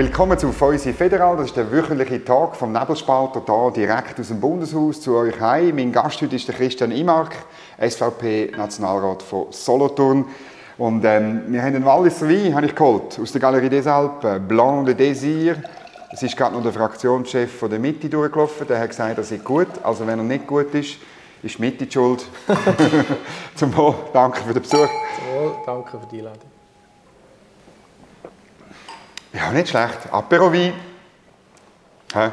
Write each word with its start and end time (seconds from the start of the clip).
Willkommen 0.00 0.38
zu 0.38 0.50
Feusi 0.50 0.94
Federal. 0.94 1.36
Das 1.36 1.48
ist 1.48 1.58
der 1.58 1.70
wöchentliche 1.70 2.24
Tag 2.24 2.56
vom 2.56 2.72
Nebelspalter 2.72 3.42
hier 3.44 3.86
direkt 3.86 4.18
aus 4.18 4.28
dem 4.28 4.40
Bundeshaus 4.40 5.02
zu 5.02 5.14
euch 5.14 5.38
heim. 5.38 5.76
Mein 5.76 5.92
Gast 5.92 6.22
heute 6.22 6.36
ist 6.36 6.48
der 6.48 6.54
Christian 6.54 6.90
Imark, 6.90 7.36
SVP-Nationalrat 7.78 9.22
von 9.22 9.48
Solothurn. 9.50 10.24
Und 10.78 11.04
ähm, 11.04 11.42
wir 11.48 11.60
haben 11.60 11.76
einen 11.76 11.84
Walliser 11.84 12.30
Wein, 12.30 12.54
habe 12.54 12.64
ich 12.64 12.74
geholt, 12.74 13.20
aus 13.20 13.30
der 13.32 13.42
Galerie 13.42 13.68
des 13.68 13.86
Alpes, 13.86 14.40
Blanc 14.48 14.86
de 14.86 14.94
Désir. 14.94 15.56
Es 16.10 16.22
ist 16.22 16.34
gerade 16.34 16.54
noch 16.54 16.62
der 16.62 16.72
Fraktionschef 16.72 17.58
von 17.58 17.68
der 17.68 17.78
Mitte 17.78 18.08
durchgelaufen, 18.08 18.66
der 18.66 18.80
hat 18.80 18.88
gesagt, 18.88 19.18
er 19.18 19.24
sei 19.24 19.36
gut. 19.36 19.68
Also 19.82 20.06
wenn 20.06 20.18
er 20.18 20.24
nicht 20.24 20.46
gut 20.46 20.74
ist, 20.74 20.96
ist 21.42 21.60
Mitte 21.60 21.84
die 21.84 21.92
schuld. 21.92 22.24
Zum 23.54 23.76
Wohl, 23.76 23.96
danke 24.14 24.40
für 24.40 24.54
den 24.54 24.62
Besuch. 24.62 24.78
Zum 24.78 25.42
Wohl, 25.42 25.52
danke 25.66 25.90
für 25.90 26.06
die 26.10 26.20
Einladung. 26.20 26.59
Ja, 29.32 29.52
nicht 29.52 29.68
schlecht. 29.68 29.98
Apero 30.10 30.52
Wein. 30.52 30.72
Hä? 32.12 32.30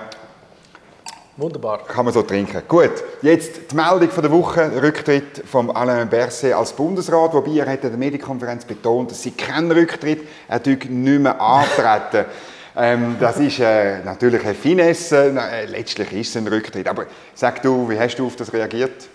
Wunderbar. 1.35 1.83
Kann 1.85 2.05
man 2.05 2.13
so 2.13 2.23
trinken. 2.23 2.63
Gut, 2.67 3.03
jetzt 3.21 3.71
die 3.71 3.75
Meldung 3.75 4.09
von 4.09 4.23
der 4.23 4.31
Woche, 4.31 4.81
Rücktritt 4.81 5.43
von 5.45 5.69
Alain 5.69 6.09
Berset 6.09 6.53
als 6.53 6.73
Bundesrat, 6.73 7.31
wobei 7.33 7.59
er 7.59 7.71
hat 7.71 7.83
in 7.83 7.91
der 7.91 7.99
Medienkonferenz 7.99 8.65
betont, 8.65 9.11
dass 9.11 9.21
sie 9.21 9.29
keinen 9.29 9.71
Rücktritt, 9.71 10.27
er 10.47 10.59
nicht 10.65 10.89
mehr 10.89 11.39
antreten. 11.39 12.25
ähm, 12.75 13.17
das 13.19 13.37
ist 13.37 13.59
äh, 13.59 13.99
natürlich 14.03 14.43
eine 14.43 14.55
Finesse, 14.55 15.35
äh, 15.37 15.65
letztlich 15.65 16.11
ist 16.13 16.29
es 16.29 16.37
ein 16.37 16.47
Rücktritt. 16.47 16.87
Aber 16.87 17.05
sag 17.35 17.61
du, 17.61 17.87
wie 17.87 17.99
hast 17.99 18.15
du 18.15 18.25
auf 18.25 18.35
das 18.35 18.51
reagiert? 18.51 19.07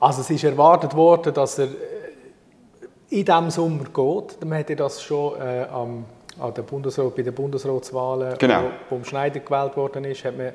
Also 0.00 0.22
es 0.22 0.30
ist 0.30 0.42
erwartet 0.42 0.96
worden, 0.96 1.32
dass 1.32 1.60
er 1.60 1.66
äh, 1.66 1.68
in 3.10 3.24
diesem 3.24 3.50
Sommer 3.50 3.84
geht. 3.84 4.44
Man 4.44 4.58
hätte 4.58 4.74
das 4.74 5.00
schon 5.00 5.40
äh, 5.40 5.66
am, 5.70 6.04
an 6.38 6.54
der 6.54 6.62
Bundesrat, 6.62 7.14
bei 7.14 7.22
den 7.22 7.34
Bundesratswahlen, 7.34 8.38
genau. 8.38 8.70
wo, 8.88 8.98
wo 8.98 9.04
Schneider 9.04 9.40
gewählt 9.40 9.76
worden 9.76 10.04
ist, 10.04 10.24
hat 10.24 10.36
man 10.36 10.52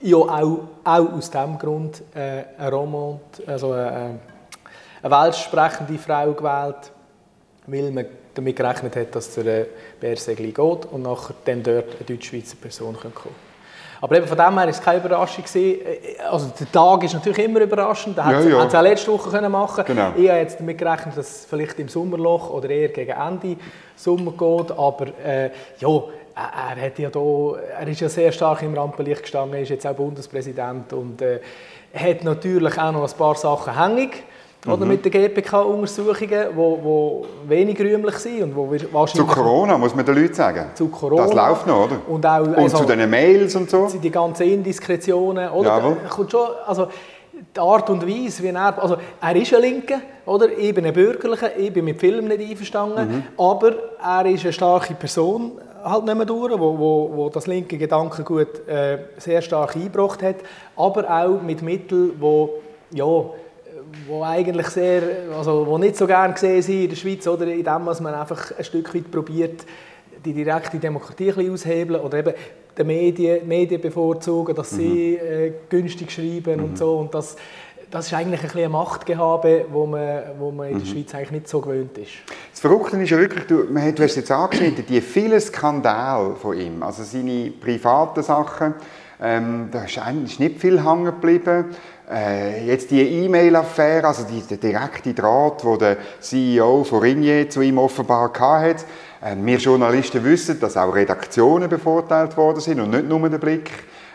ja 0.00 0.16
auch, 0.16 0.60
auch 0.84 1.12
aus 1.12 1.30
diesem 1.30 1.58
Grund 1.58 2.02
äh, 2.14 2.44
eine 2.58 2.70
Romand, 2.70 3.20
also 3.46 3.72
eine, 3.72 4.20
eine 5.02 5.10
welschsprechende 5.10 5.98
Frau 5.98 6.32
gewählt, 6.32 6.92
weil 7.66 7.90
man 7.90 8.06
damit 8.34 8.56
gerechnet 8.56 8.96
hat, 8.96 9.14
dass 9.14 9.34
der 9.34 9.46
äh, 9.46 9.66
Bärsegli 10.00 10.52
geht 10.52 10.86
und 10.90 11.02
nachher 11.02 11.34
dann 11.44 11.62
dort 11.62 11.96
eine 11.96 12.04
deutsch-schweizer 12.06 12.56
Person 12.56 12.96
kommen 12.96 13.14
kann. 13.14 13.51
Aber 14.02 14.16
eben 14.16 14.26
von 14.26 14.36
dem 14.36 14.46
her 14.46 14.56
war 14.56 14.68
es 14.68 14.80
keine 14.80 14.98
Überraschung. 14.98 15.44
Also 16.28 16.50
der 16.58 16.72
Tag 16.72 17.04
ist 17.04 17.14
natürlich 17.14 17.38
immer 17.38 17.60
überraschend. 17.60 18.18
Das 18.18 18.26
ja, 18.26 18.38
hätte 18.38 18.50
ja. 18.50 18.64
es 18.64 18.74
auch 18.74 18.82
letzte 18.82 19.12
Woche 19.12 19.30
können 19.30 19.52
machen 19.52 19.84
genau. 19.86 20.12
Ich 20.16 20.28
habe 20.28 20.40
jetzt 20.40 20.58
damit 20.58 20.76
gerechnet, 20.76 21.16
dass 21.16 21.30
es 21.30 21.46
vielleicht 21.48 21.78
im 21.78 21.88
Sommerloch 21.88 22.50
oder 22.50 22.68
eher 22.68 22.88
gegen 22.88 23.12
Ende 23.12 23.56
Sommer 23.94 24.32
geht. 24.32 24.72
Aber 24.76 25.06
äh, 25.24 25.50
ja, 25.78 26.02
er, 26.34 26.84
hat 26.84 26.98
ja 26.98 27.10
da, 27.10 27.54
er 27.78 27.86
ist 27.86 28.00
ja 28.00 28.08
sehr 28.08 28.32
stark 28.32 28.62
im 28.62 28.74
Rampenlicht 28.74 29.22
gestanden, 29.22 29.54
er 29.54 29.62
ist 29.62 29.68
jetzt 29.68 29.86
auch 29.86 29.94
Bundespräsident 29.94 30.92
und 30.92 31.22
äh, 31.22 31.38
hat 31.94 32.24
natürlich 32.24 32.76
auch 32.76 32.90
noch 32.90 33.08
ein 33.08 33.16
paar 33.16 33.36
Sachen 33.36 33.78
hängig. 33.78 34.24
Oder 34.64 34.84
mhm. 34.84 34.92
mit 34.92 35.04
den 35.04 35.10
GPK-Untersuchungen, 35.10 36.28
die 36.28 36.56
wo, 36.56 36.78
wo 36.82 37.26
wenig 37.48 37.78
rühmlich 37.80 38.14
sind. 38.16 38.42
Und 38.44 38.56
wo 38.56 38.70
wahrscheinlich 38.92 39.12
zu 39.12 39.26
Corona, 39.26 39.76
muss 39.76 39.94
man 39.94 40.06
den 40.06 40.14
Leuten 40.14 40.34
sagen. 40.34 40.66
Zu 40.74 40.88
Corona. 40.88 41.22
Das 41.22 41.34
läuft 41.34 41.66
noch, 41.66 41.86
oder? 41.86 41.96
Und, 42.06 42.24
auch, 42.24 42.40
und 42.42 42.56
also, 42.56 42.78
zu 42.78 42.84
den 42.84 43.10
Mails 43.10 43.56
und 43.56 43.68
so. 43.68 43.88
Die 44.00 44.10
ganzen 44.10 44.44
Indiskretionen. 44.44 45.50
Oder? 45.50 45.68
Jawohl. 45.68 45.96
Kommt 46.08 46.30
schon, 46.30 46.46
also, 46.64 46.86
die 47.54 47.60
Art 47.60 47.90
und 47.90 48.06
Weise, 48.06 48.42
wie 48.44 48.48
er, 48.48 48.80
also 48.80 48.96
er 49.20 49.36
ist 49.36 49.52
ein 49.52 49.62
Linker, 49.62 50.00
oder? 50.26 50.46
ich 50.56 50.72
bin 50.72 50.86
ein 50.86 50.92
Bürgerlicher, 50.92 51.56
ich 51.56 51.72
bin 51.72 51.84
mit 51.84 51.98
Filmen 51.98 52.28
nicht 52.28 52.50
einverstanden, 52.50 53.08
mhm. 53.08 53.22
aber 53.36 53.72
er 54.00 54.26
ist 54.26 54.44
eine 54.44 54.52
starke 54.52 54.94
Person, 54.94 55.52
halt 55.82 56.04
nicht 56.04 56.16
mehr 56.16 56.26
durch, 56.26 56.52
wo, 56.52 56.78
wo, 56.78 57.10
wo 57.12 57.28
das 57.30 57.46
linke 57.46 57.76
Gedankengut 57.76 58.66
äh, 58.68 58.98
sehr 59.18 59.42
stark 59.42 59.74
eingebracht 59.74 60.22
hat, 60.22 60.36
aber 60.76 61.10
auch 61.10 61.42
mit 61.42 61.62
Mitteln, 61.62 62.12
wo 62.20 62.50
ja, 62.92 63.24
wo 64.06 64.22
eigentlich 64.22 64.68
sehr, 64.68 65.02
also 65.36 65.66
wo 65.66 65.78
nicht 65.78 65.96
so 65.96 66.06
gern 66.06 66.34
gesehen 66.34 66.62
sind 66.62 66.82
in 66.82 66.88
der 66.90 66.96
Schweiz, 66.96 67.26
oder 67.26 67.46
in 67.46 67.64
dem, 67.64 67.86
was 67.86 68.00
man 68.00 68.14
einfach 68.14 68.52
ein 68.56 68.64
Stück 68.64 68.94
weit 68.94 69.10
probiert, 69.10 69.64
die 70.24 70.32
direkte 70.32 70.78
Demokratie 70.78 71.30
ein 71.30 71.34
bisschen 71.34 71.52
aushebeln 71.52 72.00
oder 72.00 72.18
eben 72.18 72.34
die 72.76 72.84
Medien, 72.84 73.46
Medien 73.46 73.80
bevorzugen, 73.80 74.54
dass 74.54 74.70
sie 74.70 75.18
mhm. 75.20 75.28
äh, 75.28 75.52
günstig 75.68 76.10
schreiben 76.10 76.58
mhm. 76.58 76.64
und 76.64 76.78
so 76.78 76.98
und 76.98 77.14
das, 77.14 77.36
das 77.90 78.06
ist 78.06 78.14
eigentlich 78.14 78.40
ein 78.40 78.46
bisschen 78.46 78.60
eine 78.60 78.68
Machtgehabe, 78.70 79.66
wo 79.70 79.86
man, 79.86 80.22
wo 80.38 80.50
man 80.50 80.68
in 80.68 80.78
der 80.78 80.86
mhm. 80.86 80.90
Schweiz 80.90 81.14
eigentlich 81.14 81.32
nicht 81.32 81.48
so 81.48 81.60
gewöhnt 81.60 81.96
ist. 81.98 82.12
Das 82.50 82.60
Verrückte 82.60 82.96
ist 82.96 83.10
ja 83.10 83.18
wirklich, 83.18 83.46
du, 83.46 83.64
man 83.70 83.84
hat, 83.84 83.98
du 83.98 84.02
hast 84.02 84.16
jetzt 84.16 84.30
angeschnitten, 84.30 84.86
die 84.86 85.00
vielen 85.00 85.40
Skandale 85.40 86.34
von 86.36 86.58
ihm, 86.58 86.82
also 86.82 87.02
seine 87.02 87.50
privaten 87.50 88.22
Sachen, 88.22 88.74
ähm, 89.20 89.68
da 89.70 89.84
ist 89.84 89.98
eigentlich 89.98 90.38
nicht 90.38 90.58
viel 90.58 90.84
hängen 90.84 91.04
geblieben. 91.04 91.66
Äh, 92.12 92.66
jetzt 92.66 92.90
die 92.90 93.00
E-Mail-Affäre, 93.00 94.06
also 94.06 94.24
die, 94.24 94.42
der 94.42 94.58
direkte 94.58 95.14
Draht, 95.14 95.64
wo 95.64 95.76
der 95.76 95.96
CEO 96.20 96.84
von 96.84 97.00
Ringier 97.00 97.48
zu 97.48 97.62
ihm 97.62 97.78
offenbar 97.78 98.32
hatte. 98.38 98.84
Äh, 99.22 99.34
wir 99.36 99.56
Journalisten 99.56 100.22
wissen, 100.22 100.60
dass 100.60 100.76
auch 100.76 100.94
Redaktionen 100.94 101.70
bevorteilt 101.70 102.36
worden 102.36 102.60
sind 102.60 102.80
und 102.80 102.90
nicht 102.90 103.08
nur 103.08 103.28
der 103.30 103.38
Blick. 103.38 103.70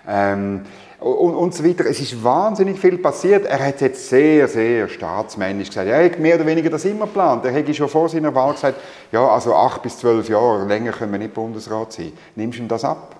Ähm, 0.07 0.61
und, 0.99 1.35
und 1.35 1.53
so 1.53 1.63
weiter. 1.63 1.85
Es 1.85 1.99
ist 1.99 2.23
wahnsinnig 2.23 2.79
viel 2.79 2.97
passiert. 2.97 3.45
Er 3.45 3.59
hat 3.67 3.81
jetzt 3.81 4.09
sehr, 4.09 4.47
sehr 4.47 4.87
staatsmännisch 4.87 5.69
gesagt, 5.69 5.87
er 5.87 6.05
hat 6.05 6.19
mehr 6.19 6.35
oder 6.35 6.45
weniger 6.45 6.69
das 6.69 6.85
immer 6.85 7.05
geplant. 7.05 7.45
Er 7.45 7.51
hätte 7.51 7.73
schon 7.73 7.89
vor 7.89 8.09
seiner 8.09 8.33
Wahl 8.33 8.53
gesagt, 8.53 8.79
ja, 9.11 9.27
also 9.27 9.53
acht 9.53 9.83
bis 9.83 9.97
zwölf 9.97 10.27
Jahre, 10.29 10.65
länger 10.65 10.91
können 10.91 11.11
wir 11.11 11.19
nicht 11.19 11.33
Bundesrat 11.33 11.93
sein. 11.93 12.13
Nimmst 12.35 12.57
du 12.57 12.63
ihm 12.63 12.67
das 12.67 12.83
ab? 12.83 13.16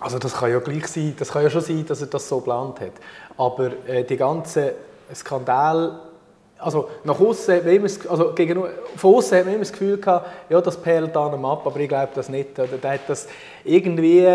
Also 0.00 0.18
das 0.18 0.34
kann 0.34 0.50
ja 0.50 0.58
gleich 0.60 0.86
sein, 0.86 1.14
das 1.18 1.32
kann 1.32 1.42
ja 1.42 1.50
schon 1.50 1.60
sein, 1.60 1.84
dass 1.86 2.00
er 2.00 2.06
das 2.06 2.28
so 2.28 2.38
geplant 2.38 2.80
hat. 2.80 2.92
Aber 3.36 3.70
äh, 3.86 4.04
die 4.04 4.16
ganzen 4.16 4.70
Skandal, 5.14 6.00
also 6.58 6.88
nach 7.04 7.18
außen, 7.18 7.60
also 8.08 8.32
gegen, 8.32 8.62
von 8.96 9.14
außen 9.14 9.38
hat 9.38 9.44
man 9.44 9.54
immer 9.54 9.64
das 9.64 9.72
Gefühl 9.72 9.98
gehabt, 9.98 10.26
ja, 10.48 10.60
das 10.60 10.76
perlt 10.76 11.16
an 11.16 11.44
ab, 11.44 11.62
aber 11.66 11.80
ich 11.80 11.88
glaube 11.88 12.10
das 12.14 12.28
nicht. 12.28 12.58
Oder 12.58 12.78
der 12.78 12.92
hat 12.92 13.08
das 13.08 13.28
irgendwie 13.64 14.26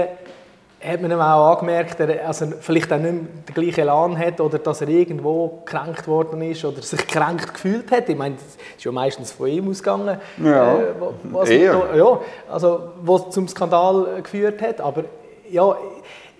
hat 0.84 1.02
man 1.02 1.12
ihm 1.12 1.20
auch 1.20 1.52
angemerkt, 1.54 2.00
dass 2.00 2.42
er 2.42 2.48
vielleicht 2.60 2.92
auch 2.92 2.98
nicht 2.98 3.14
mehr 3.14 3.24
den 3.48 3.54
gleichen 3.54 3.80
Elan 3.80 4.18
hat 4.18 4.42
oder 4.42 4.60
dass 4.60 4.82
er 4.82 4.90
irgendwo 4.90 5.62
gekränkt 5.66 6.08
worden 6.08 6.42
ist 6.42 6.66
oder 6.66 6.82
sich 6.82 7.08
gekränkt 7.08 7.54
gefühlt 7.54 7.90
hat. 7.92 8.10
Ich 8.10 8.18
meine, 8.18 8.36
das 8.36 8.44
ist 8.78 8.84
ja 8.84 8.92
meistens 8.92 9.32
von 9.32 9.48
ihm 9.48 9.70
ausgegangen. 9.70 10.18
Ja, 10.44 10.74
äh, 10.74 10.86
was 11.24 11.50
da, 11.50 11.56
ja 11.56 12.20
also, 12.50 12.92
was 13.02 13.30
zum 13.30 13.48
Skandal 13.48 14.22
geführt 14.22 14.62
hat. 14.62 14.82
Aber 14.82 15.06
ja, 15.54 15.78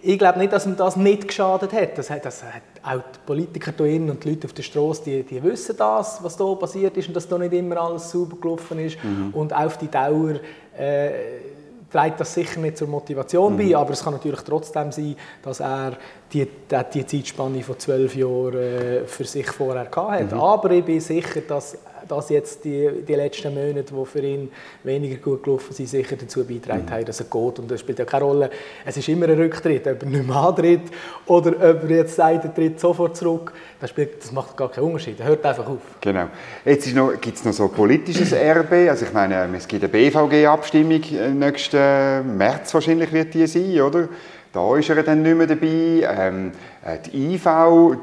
ich 0.02 0.20
glaube 0.20 0.40
nicht, 0.40 0.52
dass 0.52 0.66
ihm 0.66 0.76
das 0.76 0.98
nicht 0.98 1.28
geschadet 1.28 1.72
hat. 1.72 1.98
Das 1.98 2.10
hat, 2.10 2.26
das 2.26 2.44
hat 2.44 2.62
auch 2.84 3.02
die 3.02 3.20
Politiker 3.26 3.72
hier 3.86 4.02
und 4.02 4.22
die 4.24 4.30
Leute 4.30 4.48
auf 4.48 4.54
der 4.54 4.64
Straße, 4.64 5.04
die, 5.06 5.24
die 5.24 5.42
wissen 5.42 5.78
das, 5.78 6.22
was 6.22 6.36
da 6.36 6.54
passiert 6.56 6.98
ist 6.98 7.08
und 7.08 7.16
dass 7.16 7.28
da 7.28 7.38
nicht 7.38 7.54
immer 7.54 7.78
alles 7.78 8.12
sauber 8.12 8.36
gelaufen 8.36 8.80
ist. 8.80 8.98
Mhm. 9.02 9.34
Und 9.34 9.54
auf 9.54 9.78
die 9.78 9.88
Dauer 9.88 10.36
äh, 10.78 11.10
trägt 11.90 12.20
das 12.20 12.34
sicher 12.34 12.60
nicht 12.60 12.78
zur 12.78 12.90
Motivation 12.90 13.54
mhm. 13.54 13.58
bei, 13.58 13.78
aber 13.78 13.92
es 13.92 14.04
kann 14.04 14.14
natürlich 14.14 14.42
trotzdem 14.42 14.92
sein, 14.92 15.16
dass 15.42 15.62
er 15.62 15.94
die, 16.34 16.48
die 16.94 17.06
Zeitspanne 17.06 17.64
von 17.64 17.80
zwölf 17.80 18.14
Jahren 18.16 18.56
äh, 18.56 19.06
für 19.06 19.24
sich 19.24 19.50
vorher 19.52 19.88
hatte. 19.90 20.36
Mhm. 20.36 20.42
Aber 20.42 20.72
ich 20.72 20.84
bin 20.84 21.00
sicher, 21.00 21.42
dass 21.48 21.78
dass 22.08 22.30
jetzt 22.30 22.64
die, 22.66 22.90
die 23.08 23.16
letzten 23.16 23.54
Monate, 23.54 23.94
die 23.94 24.06
für 24.06 24.22
ihn 24.22 24.52
weniger 24.84 25.16
gut 25.18 25.44
gelaufen 25.44 25.74
sind, 25.74 25.90
sicher 25.90 26.16
dazu 26.16 26.44
beitragen 26.46 26.90
haben, 26.90 27.06
dass 27.06 27.20
er 27.20 27.26
geht. 27.26 27.60
Und 27.60 27.70
das 27.70 27.80
spielt 27.80 28.00
ja 28.00 28.06
keine 28.06 28.26
Rolle. 28.26 28.50
Es 28.86 28.98
ist 28.98 29.08
immer 29.10 29.28
ein 29.28 29.38
Rücktritt, 29.38 29.88
ob 29.88 30.04
er 30.04 30.10
nicht 30.10 30.28
mehr 30.28 30.36
antritt 30.36 30.82
oder 31.26 31.52
ob 31.52 31.84
er 31.84 31.90
jetzt 31.90 32.16
sagt, 32.16 32.46
er 32.46 32.54
tritt 32.54 32.80
sofort 32.80 33.16
zurück. 33.18 33.54
Das, 33.80 33.90
spielt, 33.90 34.22
das 34.22 34.32
macht 34.32 34.56
gar 34.58 34.72
keinen 34.72 34.86
Unterschied. 34.86 35.20
Er 35.20 35.28
hört 35.28 35.46
einfach 35.46 35.68
auf. 35.68 35.82
Genau. 36.02 36.28
Jetzt 36.66 36.86
gibt 37.22 37.38
es 37.38 37.46
noch 37.46 37.54
so 37.54 37.68
politisches 37.68 38.32
Erbe. 38.34 38.90
Also 38.90 39.06
ich 39.06 39.14
meine, 39.14 39.50
es 39.56 39.68
gibt 39.68 39.84
eine 39.84 39.92
BVG-Abstimmung 39.92 41.02
äh, 41.14 41.30
nächsten 41.30 42.38
März 42.38 42.74
wahrscheinlich 42.74 43.12
wird 43.12 43.34
die 43.34 43.48
sein, 43.48 43.82
oder? 43.82 44.08
Da 44.52 44.78
ist 44.78 44.88
er 44.88 45.02
dann 45.02 45.24
nicht 45.24 45.36
mehr 45.36 45.48
dabei. 45.48 45.68
Ähm, 45.68 46.52
äh, 46.52 46.73
die 47.06 47.36
IV, 47.36 47.46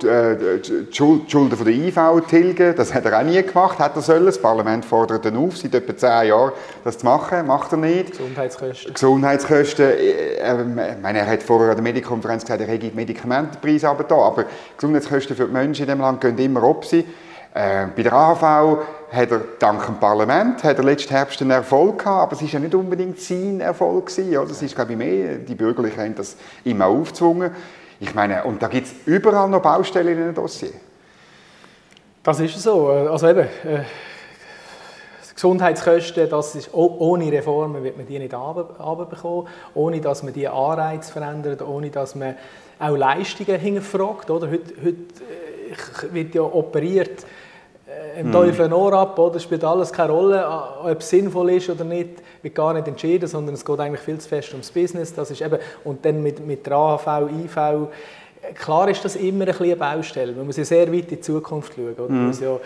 äh, 0.04 0.58
die, 0.58 0.86
Schulden 0.90 1.54
von 1.54 1.66
der 1.66 1.74
IV 1.74 2.26
tilgen, 2.28 2.74
das 2.74 2.94
hat 2.94 3.04
er 3.04 3.18
auch 3.18 3.22
nie 3.22 3.42
gemacht, 3.42 3.78
hat 3.78 3.94
er 3.94 4.00
sollen. 4.00 4.24
Das 4.24 4.40
Parlament 4.40 4.86
fordert 4.86 5.26
ihn 5.26 5.36
auf, 5.36 5.58
seit 5.58 5.74
etwa 5.74 5.94
zehn 5.94 6.28
Jahren, 6.28 6.52
das 6.82 6.96
zu 6.96 7.04
machen, 7.04 7.46
macht 7.46 7.72
er 7.72 7.78
nicht. 7.78 8.12
Gesundheitskosten. 8.12 8.94
Gesundheitskosten. 8.94 9.84
Äh, 9.84 10.92
ich 10.92 11.02
meine, 11.02 11.18
er 11.18 11.26
hat 11.26 11.42
vorher 11.42 11.70
an 11.70 11.76
der 11.76 11.82
Medienkonferenz 11.82 12.44
gesagt, 12.44 12.62
er 12.62 12.68
hätte 12.68 12.88
die 12.88 12.96
Medikamentenpreise 12.96 13.86
aber 13.86 14.04
da, 14.04 14.16
aber 14.16 14.46
Gesundheitskosten 14.78 15.36
für 15.36 15.44
die 15.44 15.52
Menschen 15.52 15.82
in 15.82 15.88
diesem 15.88 16.00
Land 16.00 16.22
gehen 16.22 16.38
immer 16.38 16.62
ob 16.62 16.86
sie. 16.86 17.04
Äh, 17.52 17.86
bei 17.94 18.02
der 18.02 18.12
AHV 18.14 18.78
hat 19.12 19.30
er 19.30 19.40
dank 19.58 19.84
dem 19.84 19.96
Parlament 19.96 20.62
hat 20.62 20.78
er 20.78 20.84
letzten 20.84 21.12
Herbst 21.12 21.42
einen 21.42 21.50
Erfolg 21.50 21.98
gehabt, 21.98 22.22
aber 22.22 22.32
es 22.32 22.42
war 22.42 22.48
ja 22.48 22.60
nicht 22.60 22.74
unbedingt 22.74 23.20
sein 23.20 23.60
Erfolg 23.60 24.06
gewesen, 24.06 24.38
oder? 24.38 24.50
Es 24.50 24.62
ist 24.62 24.74
glaube 24.74 24.92
ich 24.92 24.98
mehr, 24.98 25.34
die 25.36 25.54
Bürgerlichen 25.56 26.00
haben 26.00 26.14
das 26.14 26.36
immer 26.64 26.86
aufgezwungen. 26.86 27.50
Ich 28.00 28.14
meine, 28.14 28.44
und 28.44 28.62
da 28.62 28.68
gibt 28.68 28.86
es 28.86 28.94
überall 29.04 29.48
noch 29.48 29.60
Baustellen 29.60 30.16
in 30.16 30.22
einem 30.24 30.34
Dossier. 30.34 30.72
Das 32.22 32.40
ist 32.40 32.58
so. 32.60 32.88
Also 32.88 33.28
eben, 33.28 33.40
äh, 33.40 33.84
Gesundheitskosten, 35.34 36.28
das 36.28 36.54
ist, 36.54 36.74
ohne 36.74 37.32
Reformen 37.32 37.82
wird 37.82 37.96
man 37.96 38.06
die 38.06 38.18
nicht 38.18 38.34
runterbekommen, 38.34 39.48
ohne 39.74 40.00
dass 40.00 40.22
man 40.22 40.34
die 40.34 40.48
Anreize 40.48 41.12
verändert, 41.12 41.62
ohne 41.62 41.90
dass 41.90 42.14
man 42.14 42.36
auch 42.78 42.96
Leistungen 42.96 43.58
hinterfragt. 43.58 44.30
Oder? 44.30 44.50
Heute, 44.50 44.74
heute 44.82 46.08
äh, 46.08 46.14
wird 46.14 46.34
ja 46.34 46.42
operiert 46.42 47.22
äh, 47.22 47.26
im. 48.18 48.32
Teufel 48.32 48.66
ein 48.66 48.72
Ohr 48.72 48.92
ab, 48.92 49.18
oder? 49.18 49.38
spielt 49.38 49.64
alles 49.64 49.92
keine 49.92 50.12
Rolle, 50.12 50.46
ob 50.82 51.00
es 51.00 51.10
sinnvoll 51.10 51.50
ist 51.52 51.68
oder 51.70 51.84
nicht, 51.84 52.10
wird 52.42 52.54
gar 52.54 52.72
nicht 52.72 52.88
entschieden, 52.88 53.28
sondern 53.28 53.54
es 53.54 53.64
geht 53.64 53.80
eigentlich 53.80 54.00
viel 54.00 54.18
zu 54.18 54.28
fest 54.28 54.52
ums 54.52 54.70
Business. 54.70 55.14
Das 55.14 55.30
ist 55.30 55.40
eben, 55.40 55.58
und 55.84 56.04
dann 56.04 56.22
mit, 56.22 56.44
mit 56.46 56.66
der 56.66 56.74
AHV, 56.74 57.30
IV, 57.30 57.88
Klar 58.54 58.88
ist 58.88 59.04
das 59.04 59.16
immer 59.16 59.46
ein 59.46 59.54
eine 59.54 59.76
Baustelle. 59.76 60.32
Man 60.32 60.46
muss 60.46 60.56
ja 60.56 60.64
sehr 60.64 60.90
weit 60.90 61.04
in 61.04 61.08
die 61.08 61.20
Zukunft 61.20 61.74
schauen. 61.74 61.92
Oder? 61.92 62.08
Man 62.08 62.22
mhm. 62.22 62.26
muss 62.28 62.40
ja 62.40 62.58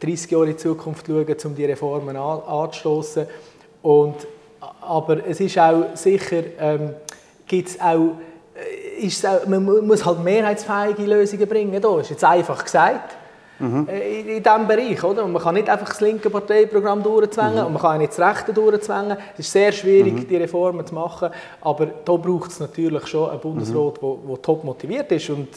30 0.00 0.30
Jahre 0.30 0.44
in 0.46 0.50
die 0.52 0.56
Zukunft 0.56 1.06
schauen, 1.06 1.36
um 1.44 1.54
die 1.54 1.64
Reformen 1.66 2.16
an, 2.16 2.40
anzustoßen. 2.40 3.26
Und, 3.82 4.16
aber 4.80 5.26
es 5.26 5.40
ist 5.40 5.58
auch 5.58 5.84
sicher, 5.94 6.42
ähm, 6.58 6.94
gibt's 7.46 7.78
auch, 7.78 8.16
äh, 8.54 9.06
ist 9.06 9.24
auch, 9.26 9.46
man 9.46 9.64
muss 9.86 10.04
halt 10.04 10.24
mehrheitsfähige 10.24 11.02
Lösungen 11.02 11.46
bringen. 11.46 11.80
Das 11.80 12.00
ist 12.00 12.10
jetzt 12.10 12.24
einfach 12.24 12.64
gesagt. 12.64 13.17
Mhm. 13.58 13.88
In, 13.88 14.28
in 14.28 14.42
diesem 14.42 14.66
Bereich. 14.66 15.02
Oder? 15.02 15.24
Und 15.24 15.32
man 15.32 15.42
kann 15.42 15.54
nicht 15.54 15.68
einfach 15.68 15.88
das 15.88 16.00
linke 16.00 16.30
Parteiprogramm 16.30 17.02
durchzwängen 17.02 17.60
mhm. 17.60 17.66
und 17.66 17.72
man 17.72 17.82
kann 17.82 17.94
auch 17.94 17.98
nicht 17.98 18.16
das 18.16 18.20
rechte 18.20 18.52
durchzwängen. 18.52 19.16
Es 19.34 19.40
ist 19.40 19.52
sehr 19.52 19.72
schwierig, 19.72 20.14
mhm. 20.14 20.28
die 20.28 20.36
Reformen 20.36 20.86
zu 20.86 20.94
machen, 20.94 21.30
aber 21.60 21.86
da 21.86 22.16
braucht 22.16 22.50
es 22.50 22.60
natürlich 22.60 23.06
schon 23.06 23.30
einen 23.30 23.40
Bundesrat, 23.40 24.00
der 24.00 24.08
mhm. 24.08 24.42
top 24.42 24.64
motiviert 24.64 25.10
ist. 25.12 25.30
Und 25.30 25.48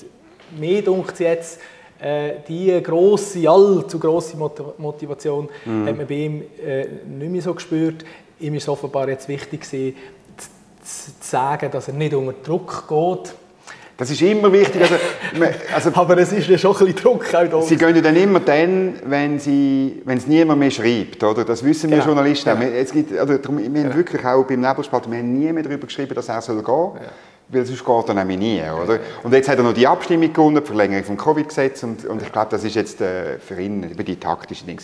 mir 0.57 0.83
dunkt 0.83 1.19
jetzt, 1.19 1.59
äh, 2.01 2.39
die 2.47 2.81
grosse, 2.81 3.47
allzu 3.47 3.99
grosse 3.99 4.35
Motivation 4.77 5.47
mhm. 5.65 5.87
hat 5.87 5.97
man 5.97 6.07
bei 6.07 6.15
ihm 6.15 6.41
äh, 6.65 6.85
nicht 7.05 7.31
mehr 7.31 7.41
so 7.41 7.53
gespürt. 7.53 8.03
Ihm 8.39 8.55
ist 8.55 8.67
offenbar 8.67 9.07
jetzt 9.07 9.27
wichtig 9.27 9.61
gewesen, 9.61 9.95
zu 10.83 11.11
sagen, 11.19 11.69
dass 11.69 11.87
er 11.87 11.93
nicht 11.93 12.15
unter 12.15 12.33
Druck 12.33 12.87
geht 12.87 13.35
das 14.01 14.09
ist 14.09 14.23
immer 14.23 14.51
wichtig. 14.51 14.81
Also, 14.81 14.95
also, 15.75 15.91
Aber 15.93 16.17
es 16.17 16.31
ist 16.31 16.47
ja 16.47 16.57
schon 16.57 16.75
ein 16.75 16.85
bisschen 16.85 17.03
Druck 17.03 17.35
auch 17.35 17.47
da. 17.47 17.61
Sie 17.61 17.77
gehen 17.77 17.95
ja 17.95 18.01
dann 18.01 18.15
immer 18.15 18.39
dann, 18.39 18.95
wenn, 19.05 19.37
sie, 19.37 20.01
wenn 20.05 20.17
es 20.17 20.25
niemand 20.25 20.59
mehr 20.59 20.71
schreibt. 20.71 21.23
Oder? 21.23 21.45
Das 21.45 21.63
wissen 21.63 21.91
wir 21.91 21.97
genau. 21.97 22.07
Journalisten 22.07 22.49
auch. 22.49 22.59
Genau. 22.59 22.71
Es 22.71 22.91
gibt, 22.91 23.15
also, 23.15 23.37
darum, 23.37 23.59
wir 23.59 23.65
haben 23.65 23.73
genau. 23.73 23.95
wirklich 23.95 24.25
auch 24.25 24.43
beim 24.43 24.59
Nebelspalt, 24.59 25.11
wir 25.11 25.19
haben 25.19 25.37
nie 25.37 25.53
mehr 25.53 25.61
darüber 25.61 25.85
geschrieben, 25.85 26.15
dass 26.15 26.29
er 26.29 26.41
soll 26.41 26.55
gehen 26.55 26.65
soll. 26.65 26.93
Ja. 26.95 27.09
Weil 27.49 27.65
sonst 27.65 27.85
geht 27.85 28.07
er 28.07 28.13
nämlich 28.15 28.39
nie. 28.39 28.61
Oder? 28.61 28.99
Und 29.21 29.33
jetzt 29.33 29.47
hat 29.47 29.59
er 29.59 29.63
noch 29.63 29.73
die 29.73 29.85
Abstimmung 29.85 30.33
gewonnen, 30.33 30.61
die 30.63 30.65
Verlängerung 30.65 31.03
vom 31.03 31.17
Covid-Gesetz. 31.17 31.83
Und, 31.83 32.03
und 32.05 32.23
ich 32.23 32.31
glaube, 32.31 32.47
das 32.49 32.63
ist 32.63 32.73
jetzt 32.73 33.01
äh, 33.01 33.37
für 33.37 33.61
ihn 33.61 33.95
die 33.95 34.15
taktischen 34.15 34.65
Dinge. 34.65 34.79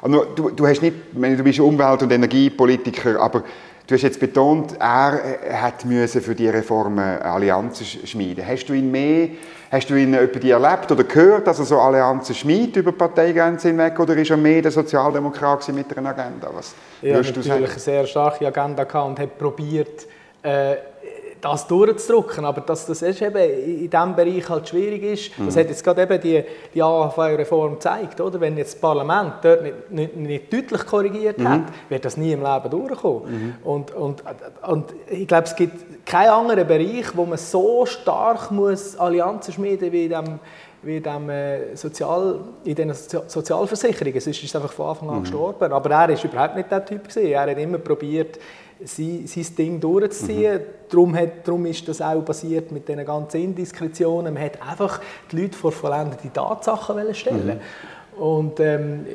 Also, 0.00 0.24
du, 0.34 0.48
du, 0.48 0.66
hast 0.66 0.80
nicht, 0.80 0.96
du 1.12 1.44
bist 1.44 1.60
Umwelt- 1.60 2.02
und 2.02 2.10
Energiepolitiker, 2.10 3.20
aber 3.20 3.42
Du 3.92 3.96
hast 3.96 4.04
jetzt 4.04 4.20
betont, 4.20 4.72
er 4.80 5.20
äh, 5.22 5.52
hat 5.52 5.82
für 5.82 6.34
die 6.34 6.48
Reformen 6.48 7.20
Allianzen 7.20 7.84
schmieden. 7.84 8.42
Hast 8.48 8.64
du 8.64 8.72
ihn 8.72 8.90
mehr, 8.90 9.28
hast 9.70 9.90
du 9.90 9.94
ihn 9.96 10.14
über 10.14 10.40
die 10.40 10.50
erlebt 10.50 10.90
oder 10.90 11.04
gehört, 11.04 11.46
dass 11.46 11.58
er 11.58 11.66
so 11.66 11.78
Allianzen 11.78 12.34
schmiedet 12.34 12.76
über 12.76 12.92
Parteigrenzen 12.92 13.72
hinweg, 13.72 14.00
oder 14.00 14.16
ist 14.16 14.30
er 14.30 14.38
mehr 14.38 14.62
der 14.62 14.70
Sozialdemokrat 14.70 15.68
mit 15.74 15.94
einer 15.94 16.08
Agenda? 16.08 16.48
Was 16.54 16.74
ja, 17.02 17.18
natürlich 17.18 17.52
eine 17.52 17.68
sehr 17.68 18.06
starke 18.06 18.46
Agenda 18.46 18.84
gehabt 18.84 19.08
und 19.08 19.18
hat 19.18 19.36
probiert, 19.36 20.06
äh, 20.42 20.76
das 21.42 21.66
durchzudrücken. 21.66 22.44
Aber 22.44 22.62
dass 22.62 22.86
das 22.86 23.02
ist 23.02 23.20
eben 23.20 23.36
in 23.36 23.90
diesem 23.90 24.16
Bereich 24.16 24.48
halt 24.48 24.68
schwierig 24.68 25.02
ist, 25.02 25.38
mhm. 25.38 25.46
das 25.46 25.56
hat 25.56 25.68
jetzt 25.68 25.84
gerade 25.84 26.02
eben 26.02 26.20
die, 26.20 26.44
die 26.72 26.82
AHV-Reform 26.82 27.74
gezeigt. 27.74 28.20
Oder? 28.20 28.40
Wenn 28.40 28.56
jetzt 28.56 28.74
das 28.74 28.80
Parlament 28.80 29.34
dort 29.42 29.62
nicht, 29.62 29.90
nicht, 29.90 30.16
nicht 30.16 30.52
deutlich 30.52 30.86
korrigiert 30.86 31.38
mhm. 31.38 31.48
hat, 31.48 31.62
wird 31.88 32.04
das 32.04 32.16
nie 32.16 32.32
im 32.32 32.42
Leben 32.42 32.70
durchkommen. 32.70 33.30
Mhm. 33.30 33.54
Und, 33.64 33.90
und, 33.90 34.22
und 34.66 34.94
ich 35.10 35.28
glaube, 35.28 35.44
es 35.44 35.56
gibt 35.56 36.06
keinen 36.06 36.30
anderen 36.30 36.66
Bereich, 36.66 37.14
wo 37.14 37.26
man 37.26 37.38
so 37.38 37.84
stark 37.84 38.50
muss 38.50 38.96
Allianzen 38.96 39.52
schmieden 39.52 39.86
muss 39.86 39.92
wie 39.92 40.04
in 40.04 40.08
diesem 40.10 40.38
wie 40.82 40.96
in, 40.96 41.02
dem, 41.02 41.30
äh, 41.30 41.76
Sozial, 41.76 42.40
in 42.64 42.74
den 42.74 42.92
Sozialversicherungen. 42.92 44.20
Sonst 44.20 44.42
ist 44.42 44.56
einfach 44.56 44.72
von 44.72 44.90
Anfang 44.90 45.08
an 45.10 45.18
mhm. 45.18 45.22
gestorben. 45.22 45.72
Aber 45.72 45.90
er 45.90 46.08
war 46.08 46.24
überhaupt 46.24 46.56
nicht 46.56 46.70
der 46.70 46.84
Typ. 46.84 47.08
Gewesen. 47.08 47.26
Er 47.26 47.42
hat 47.42 47.58
immer 47.58 47.78
probiert, 47.78 48.38
sein, 48.84 49.22
sein 49.26 49.46
Ding 49.56 49.80
durchzuziehen. 49.80 50.58
Mhm. 50.58 50.64
Darum, 50.88 51.16
hat, 51.16 51.46
darum 51.46 51.66
ist 51.66 51.86
das 51.86 52.00
auch 52.02 52.24
passiert 52.24 52.72
mit 52.72 52.88
diesen 52.88 53.04
ganzen 53.04 53.40
Indiskretionen. 53.42 54.34
Man 54.34 54.42
hat 54.42 54.60
einfach 54.60 55.00
die 55.30 55.42
Leute 55.42 55.56
vor 55.56 55.72
vollendete 55.72 56.32
Tatsachen 56.32 57.14
stellen 57.14 57.60
mhm. 58.16 58.22
Und 58.22 58.60
ähm, 58.60 59.06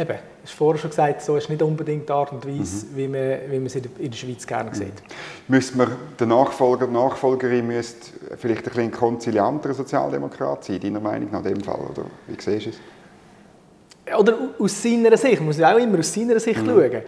eben, 0.00 0.18
ist 0.42 0.52
vorher 0.52 0.80
schon 0.80 0.90
gesagt, 0.90 1.22
so 1.22 1.36
ist 1.36 1.48
nicht 1.48 1.62
unbedingt 1.62 2.08
die 2.08 2.12
Art 2.12 2.32
und 2.32 2.46
Weise, 2.46 2.86
mhm. 2.86 2.96
wie, 2.96 3.08
man, 3.08 3.38
wie 3.48 3.56
man 3.56 3.66
es 3.66 3.76
in 3.76 4.10
der, 4.10 4.16
Schweiz 4.16 4.46
gerne 4.46 4.74
sieht. 4.74 4.86
Mhm. 4.86 5.54
Müsste 5.54 5.78
man, 5.78 5.92
der 6.18 6.26
Nachfolger, 6.26 6.86
die 6.86 6.92
Nachfolgerin 6.92 7.66
müsste 7.66 8.12
vielleicht 8.36 8.66
ein 8.66 8.74
bisschen 8.74 8.90
konzilianter 8.92 9.74
Sozialdemokrat 9.74 10.64
sein, 10.64 10.80
deiner 10.80 11.00
Meinung 11.00 11.30
nach 11.30 11.42
dem 11.42 11.60
Fall? 11.60 11.80
Oder 11.90 12.04
wie 12.26 12.40
siehst 12.40 12.66
du 12.66 12.70
es? 12.70 14.18
Oder 14.18 14.36
aus 14.58 14.82
seiner 14.82 15.16
Sicht, 15.16 15.36
man 15.36 15.46
muss 15.46 15.58
ja 15.58 15.72
auch 15.72 15.78
immer 15.78 15.98
aus 15.98 16.12
seiner 16.12 16.40
Sicht 16.40 16.62
mhm. 16.62 16.66
schauen 16.66 17.02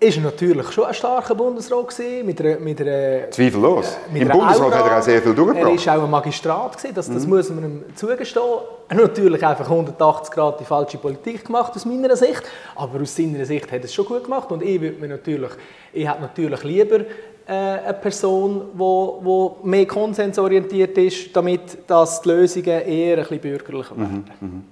ist 0.00 0.18
natürlich 0.18 0.70
schon 0.72 0.86
ein 0.86 0.94
starker 0.94 1.34
Bundesrat 1.34 1.88
gewesen, 1.88 2.26
mit 2.26 2.40
einer, 2.40 2.58
mit 2.58 2.80
einer 2.80 3.30
Zweifellos. 3.30 3.98
Mit 4.10 4.22
Im 4.22 4.28
Bundesrat 4.28 4.72
Aura. 4.72 4.78
hat 4.78 4.90
er 4.90 4.98
auch 4.98 5.02
sehr 5.02 5.20
viel 5.20 5.34
durchgebracht. 5.34 5.86
Er 5.86 5.86
war 5.86 5.98
auch 5.98 6.04
ein 6.04 6.10
Magistrat 6.10 6.76
gewesen, 6.78 6.94
das, 6.94 7.10
das 7.10 7.24
mhm. 7.24 7.30
muss 7.30 7.50
man 7.50 7.64
ihm 7.64 7.84
zugestehen. 7.94 8.44
Er 8.88 8.96
hat 8.96 9.02
natürlich 9.02 9.46
einfach 9.46 9.68
180 9.68 10.34
Grad 10.34 10.58
die 10.58 10.64
falsche 10.64 10.96
Politik 10.96 11.44
gemacht 11.44 11.72
aus 11.76 11.84
meiner 11.84 12.16
Sicht, 12.16 12.42
aber 12.74 13.02
aus 13.02 13.14
seiner 13.14 13.44
Sicht 13.44 13.70
hat 13.70 13.78
er 13.78 13.84
es 13.84 13.92
schon 13.92 14.06
gut 14.06 14.24
gemacht 14.24 14.50
und 14.50 14.62
ich 14.62 14.80
würde 14.80 14.98
mir 14.98 15.08
natürlich, 15.08 15.50
ich 15.92 16.08
hätte 16.08 16.22
natürlich 16.22 16.64
lieber 16.64 17.00
äh, 17.46 17.52
eine 17.52 17.94
Person, 17.94 18.62
die 18.72 18.78
wo, 18.78 19.20
wo 19.22 19.56
mehr 19.64 19.86
konsensorientiert 19.86 20.96
ist, 20.96 21.36
damit 21.36 21.78
dass 21.86 22.22
die 22.22 22.30
Lösungen 22.30 22.66
eher 22.66 23.18
ein 23.18 23.22
bisschen 23.24 23.40
bürgerlicher 23.40 23.96
werden. 23.98 24.24
Mhm. 24.40 24.48
Mhm. 24.48 24.64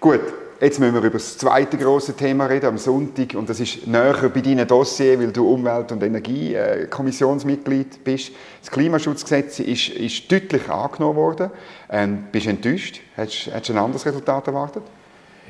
Gut, 0.00 0.20
Jetzt 0.60 0.78
müssen 0.78 0.94
wir 0.94 1.00
über 1.00 1.10
das 1.10 1.36
zweite 1.36 1.76
große 1.76 2.14
Thema 2.14 2.46
reden 2.46 2.66
am 2.66 2.78
Sonntag 2.78 3.34
und 3.34 3.50
das 3.50 3.58
ist 3.58 3.88
näher 3.88 4.30
bei 4.32 4.40
deinem 4.40 4.68
Dossier, 4.68 5.18
weil 5.18 5.32
du 5.32 5.52
Umwelt- 5.52 5.90
und 5.90 6.00
Energiekommissionsmitglied 6.00 8.04
bist. 8.04 8.30
Das 8.60 8.70
Klimaschutzgesetz 8.70 9.58
ist, 9.58 9.88
ist 9.88 10.30
deutlich 10.30 10.70
angenommen 10.70 11.16
worden. 11.16 11.50
Ähm, 11.90 12.26
bist 12.30 12.46
du 12.46 12.50
enttäuscht? 12.50 13.00
Hättest, 13.16 13.68
du 13.68 13.72
ein 13.72 13.78
anderes 13.78 14.06
Resultat 14.06 14.46
erwartet? 14.46 14.84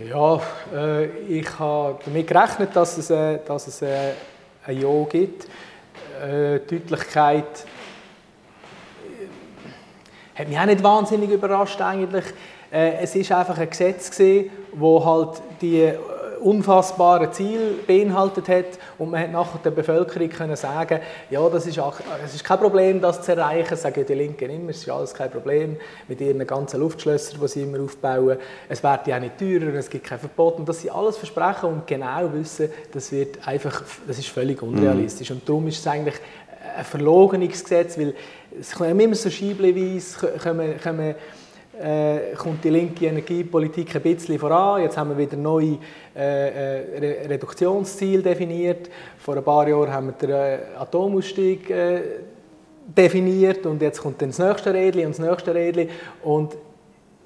Ja, 0.08 0.40
äh, 0.74 1.04
ich 1.28 1.58
habe 1.58 1.98
damit 2.02 2.26
gerechnet, 2.26 2.74
dass 2.74 2.96
es, 2.96 3.10
äh, 3.10 3.40
dass 3.46 3.66
es 3.66 3.82
äh, 3.82 4.12
ein 4.66 4.80
Ja 4.80 5.04
gibt. 5.04 5.46
Äh, 6.22 6.60
Deutlichkeit 6.60 7.66
äh, 9.04 10.40
hat 10.40 10.48
mich 10.48 10.58
auch 10.58 10.64
nicht 10.64 10.82
wahnsinnig 10.82 11.30
überrascht 11.30 11.82
eigentlich. 11.82 12.24
Äh, 12.74 13.02
es 13.02 13.14
ist 13.14 13.30
einfach 13.30 13.56
ein 13.56 13.70
Gesetz 13.70 14.10
gewesen, 14.10 14.50
wo 14.72 15.04
halt 15.04 15.40
die 15.60 15.82
äh, 15.82 15.96
unfassbaren 16.40 17.32
Ziele 17.32 17.74
beinhaltet 17.86 18.48
hat 18.48 18.64
und 18.98 19.12
man 19.12 19.20
hat 19.20 19.30
nachher 19.30 19.60
der 19.64 19.70
Bevölkerung 19.70 20.28
können 20.28 20.56
sagen, 20.56 20.98
ja, 21.30 21.48
das 21.48 21.66
ist, 21.66 21.80
es 22.24 22.34
ist 22.34 22.42
kein 22.44 22.58
Problem, 22.58 23.00
das 23.00 23.22
zu 23.22 23.30
erreichen, 23.30 23.76
sagen 23.76 24.04
die 24.06 24.14
Linken 24.14 24.50
immer, 24.50 24.70
es 24.70 24.78
ist 24.78 24.90
alles 24.90 25.14
kein 25.14 25.30
Problem 25.30 25.76
mit 26.08 26.20
ihren 26.20 26.44
ganzen 26.44 26.80
Luftschlössern, 26.80 27.38
die 27.40 27.48
sie 27.48 27.62
immer 27.62 27.80
aufbauen. 27.80 28.38
Es 28.68 28.82
wird 28.82 29.06
ja 29.06 29.16
auch 29.16 29.20
nicht 29.20 29.38
teurer, 29.38 29.72
es 29.74 29.88
gibt 29.88 30.04
kein 30.04 30.18
Verbot 30.18 30.58
und 30.58 30.68
das 30.68 30.80
sind 30.80 30.92
alles 30.92 31.16
Versprechen 31.16 31.68
und 31.68 31.86
genau 31.86 32.32
wissen, 32.32 32.70
das 32.92 33.12
wird 33.12 33.46
einfach, 33.46 33.84
das 34.06 34.18
ist 34.18 34.28
völlig 34.28 34.60
unrealistisch 34.60 35.30
mhm. 35.30 35.36
und 35.36 35.48
darum 35.48 35.68
ist 35.68 35.78
es 35.78 35.86
eigentlich 35.86 36.16
ein 36.76 36.84
verlogenes 36.84 37.62
Gesetz, 37.62 37.96
weil 37.96 38.14
es 38.58 38.72
kommen 38.72 38.98
immer 38.98 39.14
so 39.14 39.30
scheibleweise 39.30 40.38
kommen, 40.42 40.74
kommen 40.82 41.14
äh, 41.80 42.34
kommt 42.36 42.62
die 42.64 42.70
linke 42.70 43.06
Energiepolitik 43.06 43.96
ein 43.96 44.02
bisschen 44.02 44.38
voran. 44.38 44.82
Jetzt 44.82 44.96
haben 44.96 45.10
wir 45.10 45.18
wieder 45.18 45.36
neue 45.36 45.78
äh, 46.14 46.48
äh 46.48 47.26
Reduktionsziele 47.26 48.22
definiert. 48.22 48.88
Vor 49.18 49.36
ein 49.36 49.44
paar 49.44 49.66
Jahren 49.68 49.92
haben 49.92 50.06
wir 50.06 50.12
den 50.12 50.30
äh, 50.30 50.58
Atomausstieg 50.78 51.70
äh, 51.70 52.00
definiert 52.86 53.66
und 53.66 53.80
jetzt 53.82 54.00
kommt 54.00 54.20
dann 54.20 54.30
das 54.30 54.38
nächste 54.38 54.72
Rädchen 54.72 55.06
und 55.06 55.18
das 55.18 55.26
nächste 55.26 55.54
Rädchen. 55.54 55.88
Und 56.22 56.56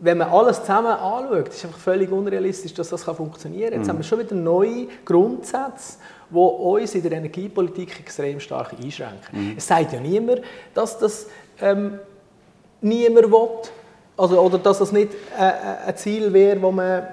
wenn 0.00 0.18
man 0.18 0.28
alles 0.28 0.60
zusammen 0.60 0.92
anschaut, 0.92 1.48
ist 1.48 1.56
es 1.56 1.64
einfach 1.64 1.78
völlig 1.78 2.10
unrealistisch, 2.10 2.72
dass 2.74 2.88
das 2.88 3.02
funktionieren 3.02 3.70
kann. 3.70 3.80
Jetzt 3.80 3.86
mhm. 3.86 3.90
haben 3.90 3.98
wir 3.98 4.04
schon 4.04 4.18
wieder 4.20 4.34
neue 4.34 4.86
Grundsätze, 5.04 5.98
die 6.30 6.36
uns 6.36 6.94
in 6.94 7.02
der 7.02 7.12
Energiepolitik 7.12 8.00
extrem 8.00 8.38
stark 8.38 8.72
einschränken. 8.72 9.18
Mhm. 9.32 9.54
Es 9.56 9.66
sagt 9.66 9.92
ja 9.92 10.00
niemand, 10.00 10.42
dass 10.74 10.98
das 10.98 11.26
ähm, 11.60 11.98
niemand 12.80 13.30
will. 13.30 13.48
Also, 14.18 14.40
oder 14.40 14.58
dass 14.58 14.78
das 14.78 14.90
nicht 14.90 15.14
äh, 15.14 15.48
äh, 15.48 15.86
ein 15.86 15.96
Ziel 15.96 16.32
wäre, 16.32 16.60
wo 16.60 16.72
man 16.72 17.06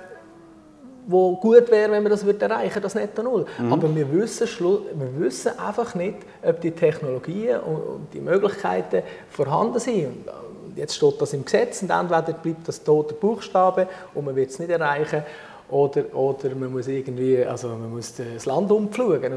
wo 1.08 1.36
gut 1.36 1.70
wäre, 1.70 1.92
wenn 1.92 2.02
wir 2.02 2.10
das 2.10 2.24
erreichen 2.24 2.82
das 2.82 2.96
Netto 2.96 3.22
Null. 3.22 3.46
Mhm. 3.60 3.74
Aber 3.74 3.96
wir 3.96 4.12
wissen, 4.12 4.48
wir 4.60 5.20
wissen 5.20 5.52
einfach 5.60 5.94
nicht, 5.94 6.18
ob 6.44 6.60
die 6.62 6.72
Technologien 6.72 7.60
und 7.60 8.08
die 8.12 8.20
Möglichkeiten 8.20 9.04
vorhanden 9.30 9.80
sind. 9.80 10.08
Und 10.08 10.76
jetzt 10.76 10.96
steht 10.96 11.22
das 11.22 11.34
im 11.34 11.46
Gesetz 11.46 11.84
und 11.84 11.92
entweder 11.92 12.34
bleibt 12.34 12.68
das 12.68 12.84
tote 12.84 13.14
Buchstabe 13.14 13.88
und 14.16 14.26
man 14.26 14.36
wird 14.36 14.50
es 14.50 14.58
nicht 14.58 14.72
erreichen. 14.72 15.22
oder, 15.70 16.04
oder 16.16 16.56
man 16.56 16.72
muss 16.72 16.88
irgendwie, 16.88 17.46
also 17.46 17.68
man 17.68 17.92
muss 17.92 18.14
das 18.16 18.48
Land 18.48 18.72
umpflugen. 18.72 19.32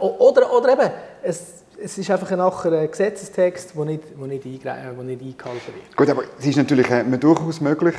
Oder, 0.00 0.54
oder 0.54 0.72
eben, 0.74 0.90
es, 1.22 1.63
es 1.84 1.98
ist 1.98 2.10
einfach 2.10 2.30
ein 2.32 2.90
Gesetzestext, 2.90 3.74
der 3.76 3.84
nicht, 3.84 4.02
der 4.18 4.26
nicht, 4.26 4.64
der 4.64 4.92
nicht 5.02 5.22
eingehalten 5.22 5.74
wird. 5.74 5.96
Gut, 5.96 6.08
aber 6.08 6.22
es 6.38 6.46
ist 6.46 6.56
natürlich 6.56 6.90
äh, 6.90 7.04
durchaus 7.18 7.60
möglich, 7.60 7.94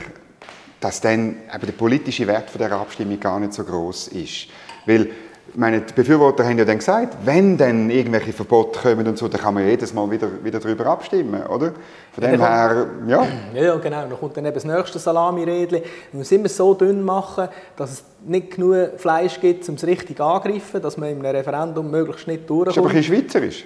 dass 0.79 1.01
dann 1.01 1.35
eben 1.53 1.65
der 1.65 1.73
politische 1.73 2.25
Wert 2.25 2.49
von 2.49 2.59
der 2.59 2.71
Abstimmung 2.71 3.19
gar 3.19 3.39
nicht 3.39 3.53
so 3.53 3.63
groß 3.63 4.07
ist. 4.09 4.47
Weil 4.87 5.09
meine, 5.53 5.81
die 5.81 5.93
Befürworter 5.93 6.43
haben 6.43 6.57
ja 6.57 6.65
dann 6.65 6.79
gesagt, 6.79 7.17
wenn 7.23 7.57
dann 7.57 7.89
irgendwelche 7.89 8.33
Verbote 8.33 8.79
kommen 8.79 9.07
und 9.07 9.17
so, 9.17 9.27
dann 9.27 9.39
kann 9.39 9.53
man 9.53 9.67
jedes 9.67 9.93
Mal 9.93 10.09
wieder, 10.09 10.27
wieder 10.43 10.59
darüber 10.59 10.87
abstimmen, 10.87 11.45
oder? 11.45 11.73
Von 12.13 12.23
dem 12.23 12.39
ja, 12.39 12.67
her, 12.67 12.87
ja. 13.07 13.27
Ja, 13.53 13.75
genau. 13.75 14.01
Dann 14.01 14.19
kommt 14.19 14.35
dann 14.37 14.45
eben 14.45 14.55
das 14.55 14.65
nächste 14.65 14.99
Salami-Rädchen. 14.99 15.81
Man 16.11 16.19
muss 16.19 16.31
immer 16.31 16.49
so 16.49 16.73
dünn 16.73 17.03
machen, 17.03 17.47
dass 17.77 17.91
es 17.91 18.03
nicht 18.25 18.51
genug 18.51 18.91
Fleisch 18.97 19.39
gibt, 19.39 19.67
um 19.69 19.75
es 19.75 19.85
richtig 19.85 20.19
angreifen, 20.19 20.81
dass 20.81 20.97
man 20.97 21.09
im 21.09 21.21
Referendum 21.21 21.89
möglichst 21.89 22.27
nicht 22.27 22.49
durchkommt. 22.49 22.75
Ist 22.75 22.77
aber 22.77 22.89
ein 22.89 22.95
bisschen 22.95 23.15
schweizerisch. 23.15 23.65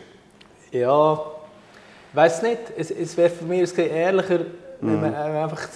Ja, 0.72 1.22
ich 2.12 2.16
weiß 2.16 2.42
nicht. 2.44 2.60
Es, 2.78 2.92
es 2.92 3.18
wäre 3.18 3.30
für 3.30 3.46
mich 3.46 3.78
ehrlicher, 3.78 4.40
wenn 4.82 5.02
man 5.02 5.12
mhm. 5.12 5.38
einfach 5.38 5.68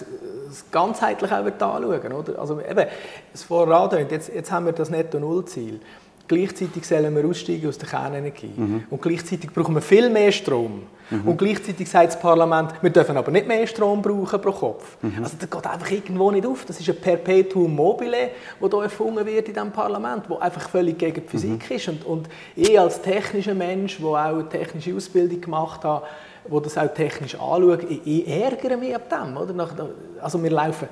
das 0.48 0.66
ganzheitlich 0.72 1.32
auch 1.32 1.46
anschauen 1.46 2.14
oder? 2.14 2.40
Also 2.40 2.60
eben, 2.60 2.86
das 3.32 3.44
vorher 3.44 4.08
jetzt, 4.10 4.34
jetzt 4.34 4.52
haben 4.52 4.66
wir 4.66 4.74
das 4.74 4.90
Netto-Null-Ziel. 4.90 5.80
Gleichzeitig 6.26 6.86
sollen 6.88 7.14
wir 7.16 7.26
aussteigen 7.26 7.68
aus 7.68 7.78
der 7.78 7.90
Kernenergie. 7.90 8.54
Mhm. 8.56 8.84
Und 8.90 9.02
gleichzeitig 9.02 9.52
brauchen 9.52 9.76
wir 9.76 9.82
viel 9.82 10.10
mehr 10.10 10.32
Strom. 10.32 10.84
Mhm. 11.10 11.28
Und 11.28 11.38
gleichzeitig 11.38 11.90
sagt 11.90 12.08
das 12.08 12.20
Parlament, 12.20 12.72
wir 12.82 12.90
dürfen 12.90 13.18
aber 13.18 13.30
nicht 13.30 13.46
mehr 13.46 13.68
Strom 13.68 14.02
brauchen 14.02 14.42
pro 14.42 14.52
Kopf. 14.54 14.98
Mhm. 15.02 15.22
Also 15.22 15.36
das 15.38 15.50
geht 15.50 15.68
einfach 15.68 15.92
irgendwo 15.92 16.32
nicht 16.32 16.48
auf. 16.48 16.64
Das 16.66 16.80
ist 16.80 16.88
ein 16.90 16.96
Perpetuum 16.96 17.76
mobile, 17.76 18.30
das 18.62 18.70
hier 18.72 18.84
erfunden 18.84 19.26
wird 19.26 19.50
in 19.50 19.54
diesem 19.54 19.72
Parlament, 19.72 20.24
das 20.30 20.42
einfach 20.42 20.70
völlig 20.70 20.98
gegen 20.98 21.22
die 21.22 21.28
Physik 21.28 21.70
mhm. 21.70 21.76
ist. 21.76 21.88
Und, 21.90 22.06
und 22.06 22.30
ich 22.56 22.80
als 22.80 23.02
technischer 23.02 23.54
Mensch, 23.54 23.98
der 23.98 24.08
auch 24.08 24.16
eine 24.16 24.48
technische 24.48 24.96
Ausbildung 24.96 25.42
gemacht 25.42 25.84
hat, 25.84 26.04
wo 26.48 26.60
das 26.60 26.78
auch 26.78 26.94
technisch 26.94 27.36
anschaut, 27.36 27.84
ich, 27.90 28.02
ich 28.06 28.28
ärgere 28.28 28.78
mich 28.78 28.96
ab 28.96 29.10
dem. 29.10 29.38
Oder? 29.38 29.90
Also 30.22 30.42
wir 30.42 30.52
laufen, 30.52 30.88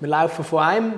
wir 0.00 0.08
laufen 0.08 0.44
von 0.44 0.58
einem 0.60 0.94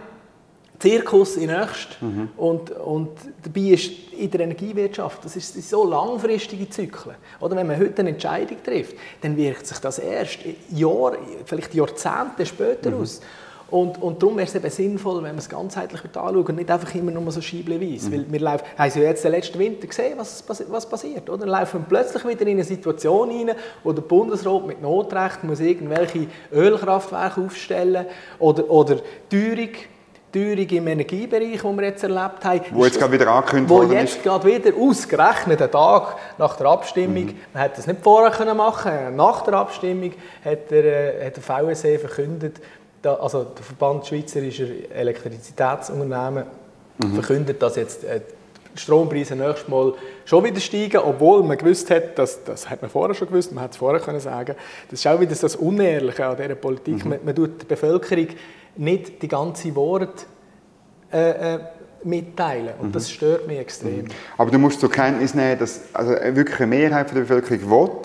Zirkus 0.79 1.37
in 1.37 1.51
nächst 1.51 2.01
mhm. 2.01 2.29
und, 2.37 2.71
und 2.71 3.11
dabei 3.43 3.73
ist 3.73 3.91
in 4.13 4.31
der 4.31 4.41
Energiewirtschaft, 4.41 5.25
das 5.25 5.35
ist, 5.35 5.69
so 5.69 5.85
langfristige 5.89 6.69
Zyklen. 6.71 7.17
Oder 7.41 7.57
wenn 7.57 7.67
man 7.67 7.79
heute 7.79 8.01
eine 8.01 8.11
Entscheidung 8.11 8.63
trifft, 8.63 8.95
dann 9.21 9.37
wirkt 9.37 9.67
sich 9.67 9.79
das 9.79 9.99
erst 9.99 10.39
Jahre, 10.71 11.19
vielleicht 11.45 11.75
Jahrzehnte 11.75 12.47
später 12.47 12.91
mhm. 12.91 13.03
aus. 13.03 13.21
Und, 13.71 14.01
und 14.01 14.23
darum 14.23 14.37
wäre 14.37 14.47
es 14.47 14.55
eben 14.55 14.71
sinnvoll, 14.71 15.17
wenn 15.17 15.33
man 15.33 15.39
es 15.39 15.49
ganzheitlich 15.49 16.03
anschaut 16.05 16.49
und 16.49 16.57
nicht 16.57 16.71
einfach 16.71 16.95
immer 16.95 17.11
nur 17.11 17.31
so 17.31 17.43
scheibleweise. 17.43 18.09
Mhm. 18.09 18.13
Weil 18.13 18.33
wir 18.33 18.41
laufen, 18.41 18.65
haben 18.79 18.91
Sie 18.91 19.01
jetzt 19.01 19.25
den 19.25 19.33
letzten 19.33 19.59
Winter 19.59 19.87
gesehen, 19.87 20.15
was, 20.17 20.43
was 20.69 20.89
passiert? 20.89 21.29
Oder? 21.29 21.41
Dann 21.41 21.49
laufen 21.51 21.81
wir 21.81 21.87
plötzlich 21.87 22.27
wieder 22.27 22.43
in 22.43 22.57
eine 22.57 22.65
Situation 22.65 23.31
hinein, 23.31 23.57
wo 23.85 23.93
der 23.93 24.03
Bundesrat 24.03 24.67
mit 24.67 24.81
Notrecht 24.81 25.45
muss 25.45 25.61
irgendwelche 25.61 26.29
Ölkraftwerke 26.51 27.43
aufstellen 27.43 28.07
oder, 28.39 28.71
oder 28.71 28.97
Teuerung 29.29 29.71
Teuerung 30.31 30.69
im 30.69 30.87
Energiebereich, 30.89 31.63
die 31.63 31.77
wir 31.77 31.85
jetzt 31.85 32.03
erlebt 32.03 32.45
haben. 32.45 32.61
Wo 32.73 32.85
jetzt 32.85 32.99
gerade 32.99 33.13
wieder 33.13 33.29
angekündigt 33.29 33.71
worden 33.71 33.93
ist. 33.93 33.93
Wo 33.93 33.97
jetzt 33.97 34.23
gerade 34.23 34.47
wieder 34.47 34.77
ausgerechnet, 34.77 35.63
einen 35.63 35.71
Tag 35.71 36.17
nach 36.37 36.57
der 36.57 36.67
Abstimmung, 36.67 37.27
mhm. 37.27 37.37
man 37.55 37.63
hätte 37.63 37.77
das 37.77 37.87
nicht 37.87 38.01
vorher 38.03 38.31
können 38.31 38.57
machen 38.57 39.17
nach 39.17 39.41
der 39.43 39.55
Abstimmung 39.55 40.13
hat 40.45 40.71
der, 40.71 41.23
äh, 41.23 41.27
hat 41.27 41.37
der 41.37 41.43
VSE 41.43 41.99
verkündet, 41.99 42.61
da, 43.03 43.15
also 43.15 43.45
der 43.45 43.65
Verband 43.65 44.07
Schweizerischer 44.07 44.67
Elektrizitätsunternehmen 44.95 46.45
mhm. 46.99 47.15
verkündet, 47.15 47.63
dass 47.63 47.77
jetzt 47.77 48.05
äh, 48.05 48.21
die 48.75 48.81
Strompreise 48.81 49.35
nächstes 49.35 49.69
Mal 49.69 49.95
schon 50.25 50.45
wieder 50.45 50.61
steigen, 50.61 50.99
obwohl 50.99 51.43
man 51.43 51.57
gewusst 51.59 51.91
hat, 51.91 52.19
dass, 52.19 52.45
das 52.45 52.69
hat 52.69 52.83
man 52.83 52.91
vorher 52.91 53.15
schon 53.15 53.29
gewusst, 53.29 53.53
man 53.53 53.63
hätte 53.63 53.73
es 53.73 53.79
vorher 53.79 54.01
können 54.01 54.21
sagen 54.21 54.55
das 54.91 55.01
ist 55.01 55.07
auch 55.07 55.21
wieder 55.21 55.35
das 55.35 55.57
Unehrliche 55.57 56.27
an 56.27 56.37
dieser 56.37 56.55
Politik. 56.55 57.05
Mhm. 57.05 57.11
Man, 57.11 57.19
man 57.25 57.35
tut 57.35 57.63
der 57.63 57.67
Bevölkerung 57.67 58.29
nicht 58.77 59.23
die 59.23 59.29
ganze 59.29 59.75
Worte 59.75 60.25
äh, 61.13 61.55
äh, 61.55 61.59
mitteilen. 62.05 62.75
Und 62.81 62.89
mhm. 62.89 62.93
das 62.93 63.11
stört 63.11 63.47
mich 63.47 63.59
extrem. 63.59 64.03
Mhm. 64.03 64.09
Aber 64.37 64.51
du 64.51 64.59
musst 64.59 64.81
zur 64.81 64.91
Kenntnis 64.91 65.35
nehmen, 65.35 65.59
dass 65.59 65.83
also 65.93 66.13
wirklich 66.13 66.61
eine 66.61 66.67
Mehrheit 66.69 67.11
der 67.11 67.21
Bevölkerung 67.21 67.71
will, 67.71 68.01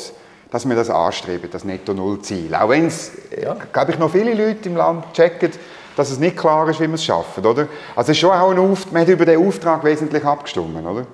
dass 0.54 0.70
wir 0.70 0.76
das 0.76 0.92
anstreben, 0.92 1.50
das 1.52 1.66
Netto-Null-Ziel. 1.66 2.54
Auch 2.54 2.70
wenn 2.70 2.86
es, 2.86 3.12
ja. 3.42 3.58
glaube 3.74 3.92
ich, 3.92 3.98
noch 3.98 4.12
viele 4.12 4.36
Leute 4.36 4.70
im 4.70 4.76
Land 4.76 5.12
checken, 5.12 5.50
dass 5.96 6.12
es 6.12 6.20
nicht 6.20 6.38
klar 6.38 6.70
ist, 6.70 6.80
wie 6.80 6.88
wir 6.88 6.94
es 6.94 7.04
schaffen, 7.04 7.44
oder? 7.44 7.68
Also 7.96 8.12
es 8.12 8.18
ist 8.18 8.20
schon 8.20 8.30
auch 8.30 8.52
ein 8.52 8.60
Auftrag, 8.60 8.94
man 8.94 9.02
hat 9.02 9.10
über 9.10 9.26
den 9.26 9.44
Auftrag 9.46 9.84
wesentlich 9.84 10.24
abgestimmt, 10.24 10.86
oder? 10.86 11.08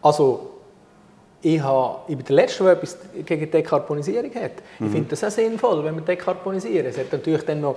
Also 0.00 0.50
ich, 1.42 1.60
habe, 1.60 1.96
ich 2.06 2.16
bin 2.16 2.24
der 2.24 2.36
Letzte, 2.36 2.62
der 2.62 2.74
etwas 2.74 2.96
gegen 3.26 3.50
Dekarbonisierung 3.50 4.32
hat. 4.36 4.52
Mhm. 4.78 4.86
Ich 4.86 4.92
finde 4.92 5.08
das 5.08 5.24
auch 5.24 5.30
sinnvoll, 5.30 5.84
wenn 5.84 5.96
wir 5.96 6.02
dekarbonisieren. 6.02 6.86
Es 6.86 6.96
hat 6.96 7.10
natürlich 7.10 7.42
dann 7.42 7.60
noch 7.62 7.74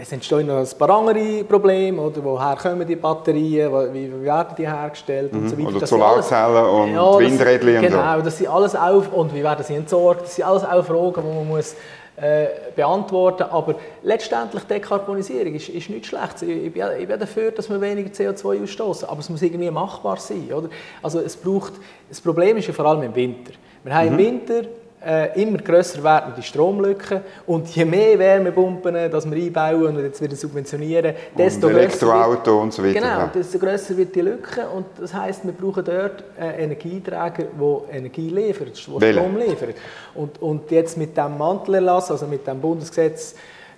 es 0.00 0.12
entstehen 0.12 0.46
noch 0.46 0.58
ein 0.58 0.78
paar 0.78 0.90
andere 0.90 1.44
Probleme, 1.44 2.00
oder? 2.00 2.22
woher 2.22 2.56
kommen 2.56 2.86
die 2.86 2.96
Batterien, 2.96 3.72
wie 3.92 4.22
werden 4.22 4.54
die 4.56 4.66
hergestellt 4.66 5.32
mhm. 5.32 5.40
und 5.40 5.48
so 5.48 5.58
weiter. 5.58 5.76
Oder 5.76 5.86
Solarzellen 5.86 6.64
und 6.64 6.94
ja, 6.94 7.18
Windräder 7.18 7.78
und 7.78 7.82
Genau, 7.82 8.20
das 8.20 8.38
sind 8.38 8.48
alles 8.48 8.76
auf, 8.76 9.12
und 9.12 9.34
wie 9.34 9.42
werden 9.42 9.64
sie 9.64 9.74
entsorgt, 9.74 10.22
das 10.22 10.36
sind 10.36 10.44
alles 10.44 10.64
auch 10.64 10.84
Fragen, 10.84 11.22
die 11.22 11.36
man 11.36 11.48
muss 11.48 11.74
äh, 12.16 12.46
beantworten 12.76 13.44
muss. 13.44 13.52
Aber 13.52 13.74
letztendlich 14.02 14.62
Dekarbonisierung 14.64 15.54
ist, 15.54 15.68
ist 15.68 15.90
nicht 15.90 16.06
schlecht. 16.06 16.42
Ich, 16.42 16.48
ich, 16.48 16.72
bin, 16.72 16.84
ich 16.98 17.08
bin 17.08 17.18
dafür, 17.18 17.50
dass 17.50 17.68
wir 17.68 17.80
weniger 17.80 18.10
CO2 18.10 18.62
ausstoßen, 18.62 19.08
aber 19.08 19.18
es 19.18 19.28
muss 19.28 19.42
irgendwie 19.42 19.70
machbar 19.70 20.18
sein. 20.18 20.52
Oder? 20.52 20.68
Also 21.02 21.20
es 21.20 21.36
braucht, 21.36 21.72
das 22.08 22.20
Problem 22.20 22.56
ist 22.56 22.68
ja 22.68 22.72
vor 22.72 22.86
allem 22.86 23.02
im 23.02 23.14
Winter. 23.14 23.52
Wir 23.82 23.94
haben 23.94 24.12
mhm. 24.12 24.18
im 24.18 24.18
Winter 24.18 24.68
äh, 25.04 25.40
immer 25.42 25.58
grösser 25.58 26.02
werdende 26.02 26.42
Stromlücken 26.42 27.20
und 27.46 27.68
je 27.68 27.84
mehr 27.84 28.18
Wärmepumpen, 28.18 29.10
dass 29.10 29.30
wir 29.30 29.36
einbauen 29.36 29.96
und 29.96 30.02
jetzt 30.02 30.20
wieder 30.20 30.34
subventionieren, 30.34 31.14
desto 31.36 31.68
und 31.68 31.74
Elektroauto 31.74 32.60
und 32.62 32.72
so 32.72 32.82
weiter. 32.82 33.00
Genau, 33.00 33.30
desto 33.34 33.58
grösser 33.58 33.96
wird 33.96 34.14
die 34.14 34.22
Lücke 34.22 34.68
und 34.68 34.86
das 34.98 35.14
heisst, 35.14 35.44
wir 35.44 35.52
brauchen 35.52 35.84
dort 35.84 36.24
einen 36.38 36.58
Energieträger, 36.58 37.44
der 37.58 37.96
Energie 37.96 38.28
liefert, 38.28 38.70
der 39.00 39.12
Strom 39.12 39.36
liefert. 39.36 39.76
Und, 40.14 40.42
und 40.42 40.70
jetzt 40.70 40.96
mit 40.96 41.16
dem 41.16 41.38
Mantelerlass, 41.38 42.10
also 42.10 42.26
mit 42.26 42.46
dem 42.46 42.60
Bundesgesetz 42.60 43.34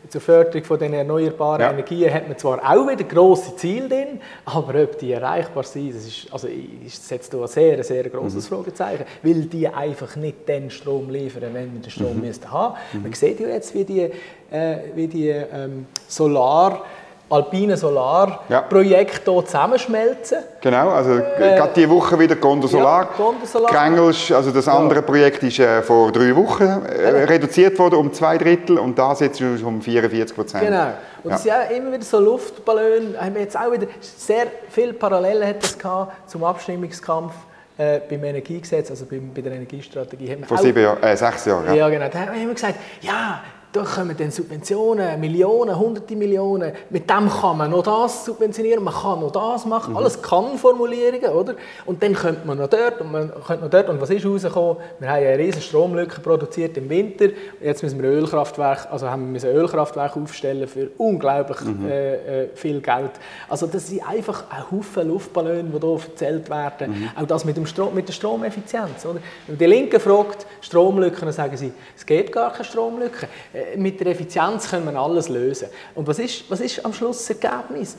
zur 0.09 0.21
Förderung 0.21 0.65
von 0.65 0.79
den 0.79 0.95
erneuerbaren 0.95 1.61
ja. 1.61 1.71
Energien 1.71 2.13
hat 2.13 2.29
man 2.29 2.37
zwar 2.39 2.59
auch 2.59 2.89
wieder 2.89 3.05
grosse 3.05 3.55
Ziele 3.57 3.89
drin, 3.89 4.21
aber 4.45 4.83
ob 4.83 4.99
die 4.99 5.13
erreichbar 5.13 5.65
sind, 5.65 5.95
das 5.95 6.07
ist, 6.07 6.33
also 6.33 6.49
ich 6.49 6.99
setze 6.99 7.31
da 7.33 7.43
ein 7.43 7.49
sehr, 7.49 7.83
sehr 7.85 8.09
grosses 8.09 8.51
mhm. 8.51 8.57
Fragezeichen, 8.57 9.05
weil 9.23 9.43
die 9.43 9.69
einfach 9.69 10.17
nicht 10.17 10.49
den 10.49 10.71
Strom 10.71 11.11
liefern, 11.11 11.43
wenn 11.53 11.73
wir 11.73 11.81
den 11.81 11.91
Strom 11.91 12.17
mhm. 12.17 12.23
müssen 12.23 12.51
haben. 12.51 12.77
Mhm. 12.93 13.03
Man 13.03 13.13
sieht 13.13 13.41
ja 13.41 13.49
jetzt, 13.49 13.75
wie 13.75 13.85
die, 13.85 14.11
äh, 14.51 14.79
wie 14.95 15.07
die 15.07 15.29
ähm, 15.29 15.87
Solar- 16.09 16.85
alpine 17.31 17.77
Solarprojekt 17.77 19.27
ja. 19.27 19.33
hier 19.33 19.47
zusammenschmelzen. 19.47 20.39
Genau, 20.61 20.91
also 20.91 21.17
äh, 21.17 21.57
gerade 21.57 21.73
diese 21.75 21.89
Woche 21.89 22.19
wieder 22.19 22.35
Gondo 22.37 22.67
Solar. 22.67 23.03
Ja, 23.03 23.09
Gondo 23.17 23.47
Solar. 23.47 23.71
Krengelsch, 23.71 24.33
also 24.33 24.51
das 24.51 24.67
andere 24.67 25.01
ja. 25.01 25.07
Projekt 25.07 25.43
ist 25.45 25.59
äh, 25.61 25.81
vor 25.83 26.11
drei 26.11 26.35
Wochen 26.35 26.65
äh, 26.65 27.25
reduziert 27.25 27.79
worden 27.79 27.95
um 27.95 28.13
zwei 28.13 28.37
Drittel 28.37 28.79
und 28.79 28.99
das 28.99 29.21
jetzt 29.21 29.41
um 29.41 29.81
44 29.81 30.37
Prozent. 30.37 30.65
Genau. 30.65 30.89
Und 31.23 31.33
es 31.33 31.43
sind 31.43 31.53
auch 31.53 31.71
immer 31.71 31.93
wieder 31.93 32.05
so 32.05 32.19
Luftballone, 32.19 33.15
haben 33.19 33.35
wir 33.35 33.43
jetzt 33.43 33.57
auch 33.57 33.71
wieder 33.73 33.87
sehr 34.01 34.47
viele 34.69 34.93
Parallelen 34.93 35.47
hat 35.47 35.63
das 35.63 35.79
gehabt 35.79 36.31
zum 36.31 36.43
Abstimmungskampf 36.45 37.35
äh, 37.79 38.01
beim 38.09 38.25
Energiegesetz, 38.25 38.91
also 38.91 39.07
bei, 39.07 39.21
bei 39.35 39.41
der 39.41 39.53
Energiestrategie. 39.53 40.37
Vor 40.47 40.59
sieben 40.59 40.83
Jahren, 40.83 41.03
äh, 41.03 41.17
sechs 41.17 41.45
Jahren. 41.45 41.67
Ja, 41.67 41.75
ja 41.75 41.89
genau. 41.89 42.09
Da 42.09 42.19
haben 42.21 42.47
wir 42.47 42.55
gesagt, 42.55 42.75
ja, 43.03 43.41
da 43.73 43.83
kommen 43.83 44.17
dann 44.17 44.31
Subventionen, 44.33 45.21
Millionen, 45.21 45.79
hunderte 45.79 46.17
Millionen. 46.17 46.73
Mit 46.91 47.09
dem 47.09 47.29
kann 47.29 47.57
man 47.57 47.71
noch 47.71 47.85
das 47.85 48.25
subventionieren, 48.25 48.83
man 48.83 48.93
kann 48.93 49.21
noch 49.21 49.31
das 49.31 49.65
machen. 49.65 49.93
Mhm. 49.93 49.97
Alles 49.97 50.21
Kann-Formulierungen, 50.21 51.31
oder? 51.31 51.55
Und 51.87 52.03
dann 52.03 52.15
könnte 52.15 52.47
man 52.47 52.59
noch 52.59 52.69
dort 52.69 53.01
und 53.01 53.13
man 53.13 53.31
könnte 53.47 53.65
noch 53.65 53.71
dort. 53.71 53.89
Und 53.89 54.01
was 54.01 54.11
ist 54.11 54.27
rausgekommen? 54.27 54.79
Wir 54.99 55.09
haben 55.09 55.17
eine 55.19 55.39
riesige 55.39 55.61
Stromlücke 55.61 56.21
produziert 56.21 56.77
im 56.79 56.89
Winter. 56.89 57.29
Jetzt 57.61 57.83
müssen 57.85 58.03
wir 58.03 58.11
Ölkraftwerk, 58.11 58.89
also 58.91 59.09
haben 59.09 59.33
wir 59.33 59.41
ein 59.41 59.57
Ölkraftwerk 59.57 60.17
aufstellen 60.17 60.67
für 60.67 60.91
unglaublich 60.99 61.61
mhm. 61.61 61.89
äh, 61.89 62.45
äh, 62.45 62.49
viel 62.55 62.81
Geld. 62.81 63.13
Also 63.49 63.69
das 63.69 63.87
sind 63.87 64.07
einfach 64.07 64.45
ein 64.51 64.69
Haufen 64.71 65.07
Luftballone, 65.07 65.63
die 65.63 65.79
hier 65.79 66.01
erzählt 66.09 66.51
werden. 66.51 66.91
Mhm. 66.91 67.11
Auch 67.15 67.27
das 67.27 67.45
mit, 67.45 67.57
dem 67.57 67.67
Strom, 67.67 67.95
mit 67.95 68.09
der 68.09 68.15
Stromeffizienz. 68.15 69.07
Oder? 69.07 69.21
Wenn 69.47 69.59
die 69.59 69.67
Linken 69.67 70.01
fragt, 70.01 70.45
Stromlücken, 70.61 71.21
dann 71.21 71.33
sagen 71.33 71.57
sie, 71.57 71.73
es 71.97 72.05
gibt 72.05 72.33
gar 72.33 72.53
keine 72.53 72.65
Stromlücken 72.65 73.29
mit 73.77 74.01
der 74.01 74.09
Effizienz 74.09 74.69
können 74.69 74.91
wir 74.91 74.99
alles 74.99 75.29
lösen. 75.29 75.69
Und 75.95 76.07
was 76.07 76.19
ist, 76.19 76.51
was 76.51 76.61
ist 76.61 76.85
am 76.85 76.93
Schluss 76.93 77.27
das 77.27 77.37
Ergebnis? 77.41 77.97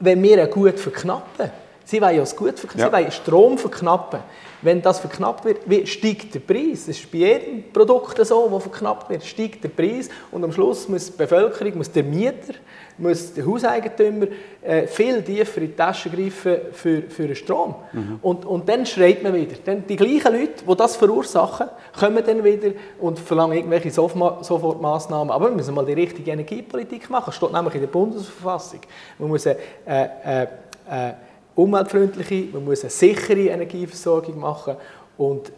Wenn 0.00 0.22
wir 0.22 0.46
gut 0.46 0.78
verknappen, 0.78 1.50
Sie 1.86 2.00
wollen 2.00 2.16
ja 2.16 2.20
das 2.20 2.34
Gut 2.34 2.58
verknappen, 2.58 2.80
ja. 2.80 2.98
sie 2.98 3.04
wollen 3.04 3.12
Strom 3.12 3.58
verknappen. 3.58 4.20
Wenn 4.60 4.82
das 4.82 4.98
verknappt 4.98 5.44
wird, 5.44 5.88
steigt 5.88 6.34
der 6.34 6.40
Preis. 6.40 6.86
Das 6.86 6.98
ist 6.98 7.12
bei 7.12 7.18
jedem 7.18 7.70
Produkt 7.72 8.18
so, 8.26 8.48
das 8.50 8.62
verknappt 8.64 9.08
wird, 9.08 9.24
steigt 9.24 9.62
der 9.62 9.68
Preis 9.68 10.08
und 10.32 10.42
am 10.42 10.50
Schluss 10.50 10.88
muss 10.88 11.12
die 11.12 11.16
Bevölkerung, 11.16 11.78
muss 11.78 11.92
der 11.92 12.02
Mieter, 12.02 12.54
muss 12.98 13.32
der 13.34 13.46
Hauseigentümer 13.46 14.26
äh, 14.62 14.88
viel 14.88 15.22
tiefer 15.22 15.60
in 15.60 15.68
die 15.68 15.76
Tasche 15.76 16.10
greifen 16.10 16.56
für, 16.72 17.02
für 17.02 17.26
den 17.28 17.36
Strom. 17.36 17.76
Mhm. 17.92 18.18
Und, 18.20 18.44
und 18.44 18.68
dann 18.68 18.84
schreit 18.84 19.22
man 19.22 19.34
wieder. 19.34 19.54
Dann 19.64 19.86
die 19.86 19.94
gleichen 19.94 20.32
Leute, 20.32 20.64
die 20.68 20.76
das 20.76 20.96
verursachen, 20.96 21.68
kommen 21.96 22.24
dann 22.26 22.42
wieder 22.42 22.72
und 22.98 23.20
verlangen 23.20 23.58
irgendwelche 23.58 23.92
Sofortmaßnahmen. 23.92 25.30
Aber 25.30 25.50
wir 25.50 25.56
müssen 25.56 25.74
mal 25.74 25.86
die 25.86 25.92
richtige 25.92 26.32
Energiepolitik 26.32 27.08
machen. 27.10 27.26
Das 27.26 27.36
steht 27.36 27.52
nämlich 27.52 27.74
in 27.76 27.82
der 27.82 27.88
Bundesverfassung. 27.88 28.80
Man 29.20 29.28
muss 29.28 29.46
eine, 29.46 29.58
äh, 29.86 30.42
äh, 30.42 30.46
äh, 30.90 31.12
umweltfreundliche, 31.56 32.48
man 32.52 32.64
muss 32.64 32.82
eine 32.82 32.90
sichere 32.90 33.48
Energieversorgung 33.48 34.38
machen 34.38 34.76
und 35.16 35.50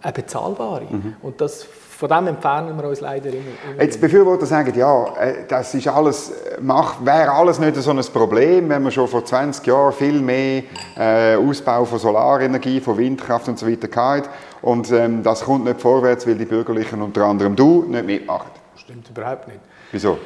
eine 0.00 0.12
bezahlbare. 0.12 0.86
Mhm. 0.90 1.16
Und 1.22 1.40
das, 1.40 1.62
von 1.62 2.08
dem 2.08 2.26
entfernen 2.26 2.76
wir 2.76 2.88
uns 2.88 3.00
leider 3.00 3.28
immer. 3.28 3.42
immer 3.72 3.82
Jetzt 3.82 4.00
Befürworter 4.00 4.46
sagen, 4.46 4.76
ja, 4.76 5.04
äh, 5.20 5.46
das 5.46 5.74
ist 5.74 5.86
alles, 5.86 6.32
wäre 6.58 7.30
alles 7.30 7.58
nicht 7.60 7.76
so 7.76 7.90
ein 7.90 8.00
Problem, 8.12 8.68
wenn 8.68 8.82
man 8.82 8.90
schon 8.90 9.06
vor 9.06 9.24
20 9.24 9.64
Jahren 9.66 9.92
viel 9.92 10.20
mehr 10.20 10.62
äh, 10.96 11.36
Ausbau 11.36 11.84
von 11.84 11.98
Solarenergie, 11.98 12.80
von 12.80 12.96
Windkraft 12.98 13.48
und 13.48 13.58
so 13.58 13.70
weiter 13.70 13.88
hatte. 13.94 14.30
Und 14.62 14.90
ähm, 14.90 15.22
das 15.22 15.44
kommt 15.44 15.64
nicht 15.64 15.80
vorwärts, 15.80 16.26
weil 16.26 16.36
die 16.36 16.46
Bürgerlichen, 16.46 17.00
unter 17.02 17.24
anderem 17.24 17.54
du, 17.54 17.84
nicht 17.86 18.06
mitmachen. 18.06 18.50
Stimmt 18.76 19.08
überhaupt 19.10 19.46
nicht. 19.46 19.60
Wieso? 19.92 20.18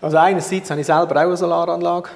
Also 0.00 0.16
einerseits 0.16 0.70
habe 0.70 0.80
ich 0.80 0.86
selber 0.86 1.14
auch 1.14 1.26
eine 1.26 1.36
Solaranlage 1.36 2.08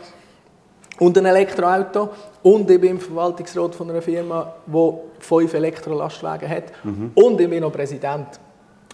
und 0.98 1.18
ein 1.18 1.26
Elektroauto 1.26 2.08
und 2.42 2.70
ich 2.70 2.80
bin 2.80 2.92
im 2.92 3.00
Verwaltungsrat 3.00 3.74
von 3.74 3.90
einer 3.90 4.02
Firma, 4.02 4.54
die 4.66 4.92
fünf 5.20 5.54
Elektrolastwagen 5.54 6.48
hat 6.48 6.64
mhm. 6.84 7.10
und 7.14 7.40
ich 7.40 7.50
bin 7.50 7.60
noch 7.60 7.72
Präsident 7.72 8.28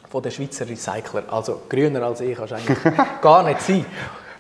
von 0.09 0.23
der 0.23 0.31
Schweizer 0.31 0.69
Recycler. 0.69 1.25
Also 1.31 1.63
grüner 1.69 2.03
als 2.03 2.21
ich 2.21 2.37
kannst 2.37 2.53
eigentlich 2.53 2.79
gar 3.23 3.43
nicht 3.43 3.63
sein. 3.63 3.87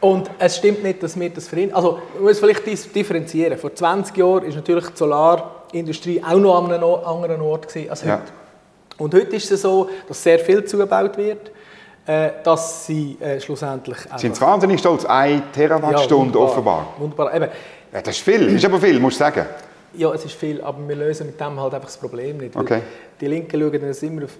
Und 0.01 0.29
es 0.39 0.57
stimmt 0.57 0.83
nicht, 0.83 1.03
dass 1.03 1.19
wir 1.19 1.31
das 1.31 1.49
verhindern. 1.49 1.77
Also 1.77 2.01
man 2.15 2.25
muss 2.25 2.41
vielleicht 2.41 2.67
differenzieren. 2.95 3.57
Vor 3.57 3.75
20 3.75 4.17
Jahren 4.17 4.49
war 4.49 4.55
natürlich 4.55 4.87
die 4.89 4.97
Solarindustrie 4.97 6.23
auch 6.23 6.39
noch 6.39 6.59
an 6.59 6.73
einem 6.73 6.85
anderen 6.85 7.41
Ort 7.41 7.75
als 7.89 8.03
heute. 8.03 8.09
Ja. 8.09 8.23
Und 8.99 9.15
heute 9.15 9.37
ist 9.37 9.51
es 9.51 9.63
so, 9.63 9.89
dass 10.09 10.23
sehr 10.23 10.39
viel 10.41 10.65
zugebaut 10.65 11.17
wird 11.17 11.53
dass 12.43 12.87
sie 12.87 13.17
äh, 13.21 13.41
schlussendlich... 13.41 13.99
Sie 14.17 14.23
sind 14.27 14.41
wahnsinnig 14.41 14.81
stolz, 14.81 15.05
1 15.05 15.43
Terawattstunde 15.53 16.39
ja, 16.39 16.45
offenbar. 16.45 16.95
Wunderbar, 16.99 17.35
eben. 17.35 17.49
Ja, 17.93 18.01
das 18.03 18.17
ist 18.17 18.25
viel, 18.25 18.57
ist 18.57 18.65
aber 18.65 18.81
viel, 18.81 18.99
musst 18.99 19.21
du 19.21 19.25
sagen. 19.25 19.47
Ja, 19.95 20.13
es 20.15 20.25
ist 20.25 20.35
viel, 20.35 20.61
aber 20.63 20.89
wir 20.89 20.97
lösen 20.97 21.27
mit 21.27 21.39
dem 21.39 21.61
halt 21.61 21.75
einfach 21.75 21.89
das 21.89 21.99
Problem 21.99 22.39
nicht. 22.39 22.57
Okay. 22.57 22.81
Die 23.21 23.27
Linken 23.27 23.61
schauen 23.61 23.73
dann 23.73 24.09
immer 24.09 24.25
auf 24.25 24.31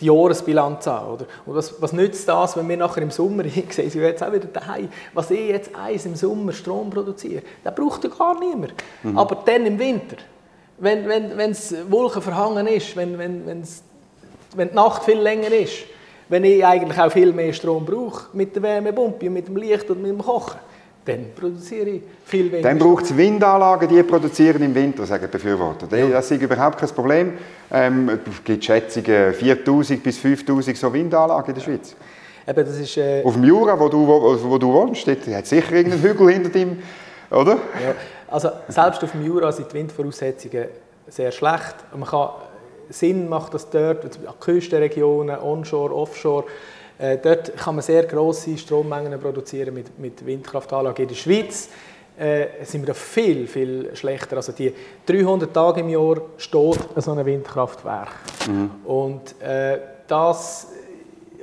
die 0.00 0.06
Jahresbilanz 0.06 0.88
an. 0.88 1.06
Oder? 1.06 1.26
Und 1.44 1.54
was, 1.54 1.80
was 1.82 1.92
nützt 1.92 2.26
das, 2.26 2.56
wenn 2.56 2.66
wir 2.68 2.78
nachher 2.78 3.02
im 3.02 3.10
Sommer 3.10 3.44
sehen, 3.68 3.90
sie 3.90 3.98
jetzt 3.98 4.22
auch 4.22 4.32
wieder 4.32 4.46
daheim, 4.46 4.88
was 5.12 5.30
ich 5.30 5.48
jetzt 5.48 5.76
eins 5.76 6.06
im 6.06 6.16
Sommer 6.16 6.52
Strom 6.52 6.88
produziere, 6.88 7.42
das 7.62 7.74
braucht 7.74 8.02
ja 8.04 8.10
gar 8.10 8.40
niemand. 8.40 8.72
Mhm. 9.02 9.18
Aber 9.18 9.36
dann 9.44 9.66
im 9.66 9.78
Winter, 9.78 10.16
wenn 10.78 11.08
es 11.38 11.72
wenn, 11.72 11.92
Wolken 11.92 12.22
verhangen 12.22 12.66
ist, 12.66 12.96
wenn, 12.96 13.18
wenn, 13.18 13.46
wenn 13.46 14.68
die 14.68 14.74
Nacht 14.74 15.04
viel 15.04 15.18
länger 15.18 15.52
ist, 15.52 15.84
wenn 16.32 16.44
ich 16.44 16.64
eigentlich 16.64 16.98
auch 16.98 17.12
viel 17.12 17.30
mehr 17.30 17.52
Strom 17.52 17.84
brauche 17.84 18.24
mit 18.32 18.56
der 18.56 18.62
Wärmepumpe, 18.62 19.28
mit 19.28 19.48
dem 19.48 19.56
Licht 19.58 19.90
und 19.90 20.00
mit 20.00 20.12
dem 20.12 20.18
Kochen, 20.18 20.58
dann 21.04 21.26
produziere 21.38 21.90
ich 21.90 22.02
viel 22.24 22.50
weniger. 22.50 22.70
Dann 22.70 22.78
braucht 22.78 23.04
es 23.04 23.14
Windanlagen, 23.14 23.86
die 23.86 24.02
produzieren 24.02 24.62
im 24.62 24.74
Winter, 24.74 25.04
sagen 25.04 25.28
Befürworter. 25.30 25.94
Ja. 25.94 26.08
Das 26.08 26.30
ist 26.30 26.40
überhaupt 26.40 26.78
kein 26.78 26.88
Problem. 26.88 27.32
Ähm, 27.70 28.08
es 28.08 28.44
gibt 28.44 28.64
Schätzungen 28.64 29.34
4000 29.34 30.02
bis 30.02 30.16
5000 30.16 30.74
so 30.74 30.90
Windanlagen 30.90 31.50
in 31.50 31.54
der. 31.54 31.60
Schweiz. 31.60 31.94
Eben, 32.48 32.64
das 32.64 32.78
ist, 32.78 32.96
äh 32.96 33.22
Auf 33.22 33.34
dem 33.34 33.44
Jura, 33.44 33.78
wo 33.78 33.90
du, 33.90 34.06
wo, 34.06 34.50
wo 34.50 34.56
du 34.56 34.72
wohnst, 34.72 35.06
hat 35.06 35.18
es 35.26 35.50
sicher 35.50 35.72
irgendeinen 35.72 36.02
Hügel 36.02 36.30
hinter 36.30 36.48
dem, 36.48 36.78
oder? 37.30 37.56
Ja, 37.56 37.94
also 38.28 38.48
selbst 38.68 39.04
auf 39.04 39.12
dem 39.12 39.22
Jura 39.22 39.52
sind 39.52 39.70
die 39.70 39.74
Windvoraussetzungen 39.74 40.64
sehr 41.08 41.30
schlecht. 41.30 41.74
Man 41.94 42.08
kann 42.08 42.30
Sinn 42.92 43.28
macht 43.28 43.54
das 43.54 43.68
dort, 43.70 44.04
an 44.04 44.34
Küstenregionen, 44.40 45.38
onshore, 45.38 45.94
offshore. 45.94 46.44
Äh, 46.98 47.18
dort 47.18 47.56
kann 47.56 47.74
man 47.74 47.82
sehr 47.82 48.04
grosse 48.04 48.56
Strommengen 48.56 49.18
produzieren 49.18 49.74
mit, 49.74 49.98
mit 49.98 50.24
Windkraftanlagen. 50.24 51.02
In 51.02 51.08
der 51.08 51.14
Schweiz 51.14 51.68
äh, 52.18 52.46
sind 52.64 52.82
wir 52.82 52.88
da 52.88 52.94
viel, 52.94 53.46
viel 53.46 53.96
schlechter. 53.96 54.36
Also 54.36 54.52
die 54.52 54.72
300 55.06 55.52
Tage 55.52 55.80
im 55.80 55.88
Jahr 55.88 56.20
steht 56.36 56.78
so 56.96 57.12
ein 57.12 57.26
Windkraftwerk. 57.26 58.10
Mhm. 58.46 58.70
Und, 58.84 59.40
äh, 59.40 59.78
das, 60.12 60.68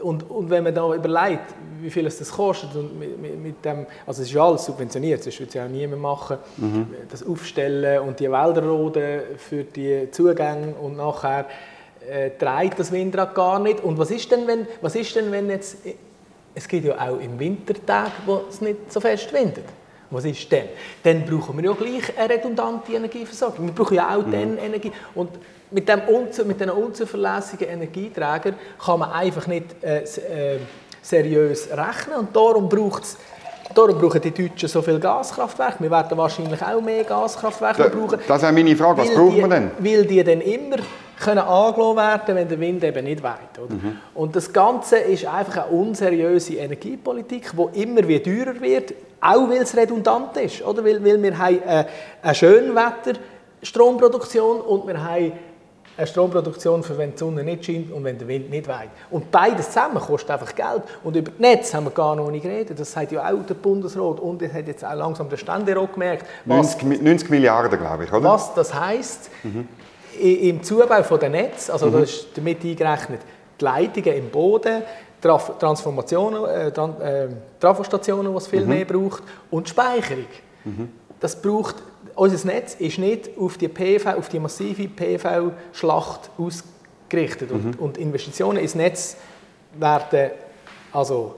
und, 0.01 0.29
und 0.29 0.49
wenn 0.49 0.63
man 0.63 0.73
da 0.73 0.93
überlegt, 0.93 1.53
wie 1.81 1.89
viel 1.89 2.05
es 2.05 2.17
das 2.17 2.31
kostet 2.31 2.75
und 2.75 2.97
mit, 2.97 3.19
mit, 3.19 3.39
mit 3.39 3.65
dem, 3.65 3.85
also 4.05 4.21
es 4.21 4.27
ist 4.27 4.33
ja 4.33 4.43
alles 4.43 4.65
subventioniert, 4.65 5.25
das 5.25 5.39
würde 5.39 5.47
es 5.49 5.53
ja 5.53 5.65
auch 5.65 5.69
niemand 5.69 6.01
machen, 6.01 6.37
mhm. 6.57 6.87
das 7.09 7.25
Aufstellen 7.25 8.01
und 8.01 8.19
die 8.19 8.29
Wälder 8.31 8.63
roden 8.63 9.21
für 9.37 9.63
die 9.63 10.09
Zugänge 10.11 10.73
und 10.81 10.97
nachher 10.97 11.45
äh, 12.07 12.31
trägt 12.31 12.79
das 12.79 12.91
Windrad 12.91 13.35
gar 13.35 13.59
nicht. 13.59 13.81
Und 13.81 13.97
was 13.97 14.11
ist 14.11 14.31
denn, 14.31 14.47
wenn, 14.47 14.67
was 14.81 14.95
ist 14.95 15.15
denn, 15.15 15.31
wenn 15.31 15.49
jetzt, 15.49 15.77
es 16.55 16.67
gibt 16.67 16.85
ja 16.85 16.95
auch 16.95 17.19
im 17.19 17.39
Wintertag, 17.39 18.11
wo 18.25 18.41
es 18.49 18.61
nicht 18.61 18.91
so 18.91 18.99
fest 18.99 19.31
windet. 19.33 19.65
Was 20.11 20.25
ist 20.25 20.51
denn? 20.51 20.69
Dann 21.03 21.23
brauchen 21.25 21.57
wir 21.57 21.69
ja 21.69 21.75
gleich 21.75 22.17
eine 22.17 22.33
redundante 22.33 22.93
Energieversorgung. 22.93 23.67
Wir 23.67 23.73
brauchen 23.73 23.95
ja 23.95 24.15
auch 24.15 24.25
mhm. 24.25 24.31
dann 24.31 24.57
Energie. 24.57 24.91
Und 25.13 25.29
mit, 25.71 25.87
dem 25.87 26.01
mit 26.47 26.59
diesen 26.59 26.71
unzuverlässigen 26.71 27.67
Energieträgern 27.67 28.55
kann 28.83 28.99
man 28.99 29.11
einfach 29.11 29.45
nicht 29.47 29.75
äh, 29.83 29.99
äh, 29.99 30.59
seriös 31.01 31.69
rechnen. 31.69 32.17
Und 32.19 32.35
darum 32.35 32.67
braucht 32.67 33.03
es 33.03 33.17
Darum 33.73 33.99
brauchen 33.99 34.19
die 34.19 34.31
Deutschen 34.31 34.67
so 34.67 34.81
viele 34.81 34.99
Gaskraftwerke. 34.99 35.83
Wir 35.83 35.91
werden 35.91 36.17
wahrscheinlich 36.17 36.59
auch 36.59 36.81
mehr 36.81 37.03
Gaskraftwerke 37.03 37.83
da, 37.83 37.89
brauchen. 37.89 38.19
Das 38.27 38.41
ist 38.41 38.51
meine 38.51 38.75
Frage. 38.75 39.01
Was 39.01 39.13
braucht 39.13 39.37
man 39.37 39.49
denn? 39.51 39.71
Weil 39.77 40.05
die 40.05 40.23
dann 40.23 40.41
immer 40.41 40.77
können 41.19 41.39
angelassen 41.39 41.97
werden 41.97 42.35
wenn 42.35 42.49
der 42.49 42.59
Wind 42.59 42.83
eben 42.83 43.05
nicht 43.05 43.21
weht. 43.21 43.59
Oder? 43.63 43.73
Mhm. 43.73 43.97
Und 44.15 44.35
das 44.35 44.51
Ganze 44.51 44.97
ist 44.97 45.25
einfach 45.25 45.65
eine 45.67 45.77
unseriöse 45.77 46.55
Energiepolitik, 46.55 47.51
die 47.51 47.83
immer 47.83 48.07
wieder 48.07 48.23
teurer 48.23 48.59
wird, 48.59 48.93
auch 49.21 49.49
weil 49.49 49.61
es 49.61 49.75
redundant 49.75 50.37
ist. 50.37 50.61
Oder? 50.61 50.81
Weil, 50.83 51.03
weil 51.03 51.21
wir 51.21 51.37
haben 51.37 51.61
eine, 51.63 51.87
eine 52.21 52.35
Schönwetter-Stromproduktion 52.35 54.61
und 54.61 54.87
wir 54.87 55.03
haben 55.03 55.33
eine 55.99 56.07
Stromproduktion, 56.07 56.81
für 56.81 56.97
wenn 56.97 57.11
die 57.11 57.17
Sonne 57.17 57.43
nicht 57.43 57.65
scheint 57.65 57.91
und 57.91 58.03
wenn 58.05 58.17
der 58.17 58.27
Wind 58.27 58.49
nicht 58.49 58.67
weht. 58.67 58.89
Und 59.11 59.29
beides 59.31 59.67
zusammen 59.67 59.99
kostet 59.99 60.31
einfach 60.31 60.55
Geld. 60.55 60.83
Und 61.03 61.15
über 61.15 61.31
das 61.31 61.39
Netz 61.39 61.73
haben 61.73 61.85
wir 61.85 61.91
gar 61.91 62.15
noch 62.15 62.31
nicht 62.31 62.43
geredet. 62.43 62.79
Das 62.79 62.93
sagt 62.93 63.11
ja 63.11 63.29
auch 63.29 63.45
der 63.45 63.55
Bundesrat 63.55 64.19
und 64.19 64.41
das 64.41 64.53
hat 64.53 64.67
jetzt 64.67 64.85
auch 64.85 64.95
langsam 64.95 65.29
der 65.29 65.37
Ständerat 65.37 65.93
gemerkt. 65.93 66.25
Was, 66.45 66.81
90, 66.81 67.01
90 67.01 67.29
Milliarden, 67.29 67.77
glaube 67.77 68.05
ich, 68.05 68.13
oder? 68.13 68.23
Was 68.23 68.53
das 68.53 68.73
heisst 68.73 69.29
mhm. 69.43 69.67
im 70.17 70.63
Zubau 70.63 71.03
von 71.03 71.19
der 71.19 71.29
Netz, 71.29 71.69
also 71.69 71.87
mhm. 71.87 71.91
da 71.91 71.99
ist 71.99 72.27
damit 72.33 72.63
eingerechnet 72.63 73.19
die 73.59 73.65
Leitungen 73.65 74.15
im 74.15 74.29
Boden, 74.29 74.83
Transformationen, 75.21 76.45
äh, 76.45 76.67
äh, 76.67 77.27
Trafostationen, 77.59 78.35
es 78.35 78.47
viel 78.47 78.63
mhm. 78.63 78.69
mehr 78.69 78.85
braucht, 78.85 79.23
und 79.51 79.67
Speicherung. 79.67 80.25
Mhm. 80.63 80.89
Das 81.19 81.41
braucht 81.41 81.75
unser 82.15 82.47
Netz 82.47 82.75
ist 82.75 82.97
nicht 82.97 83.29
auf 83.39 83.57
die, 83.57 83.67
PV, 83.67 84.17
auf 84.17 84.29
die 84.29 84.39
massive 84.39 84.87
PV-Schlacht 84.87 86.29
ausgerichtet. 86.37 87.51
Mhm. 87.51 87.55
Und, 87.55 87.79
und, 87.79 87.97
Investitionen 87.97 88.57
ins 88.57 88.75
Netz 88.75 89.15
werden 89.77 90.31
also 90.91 91.35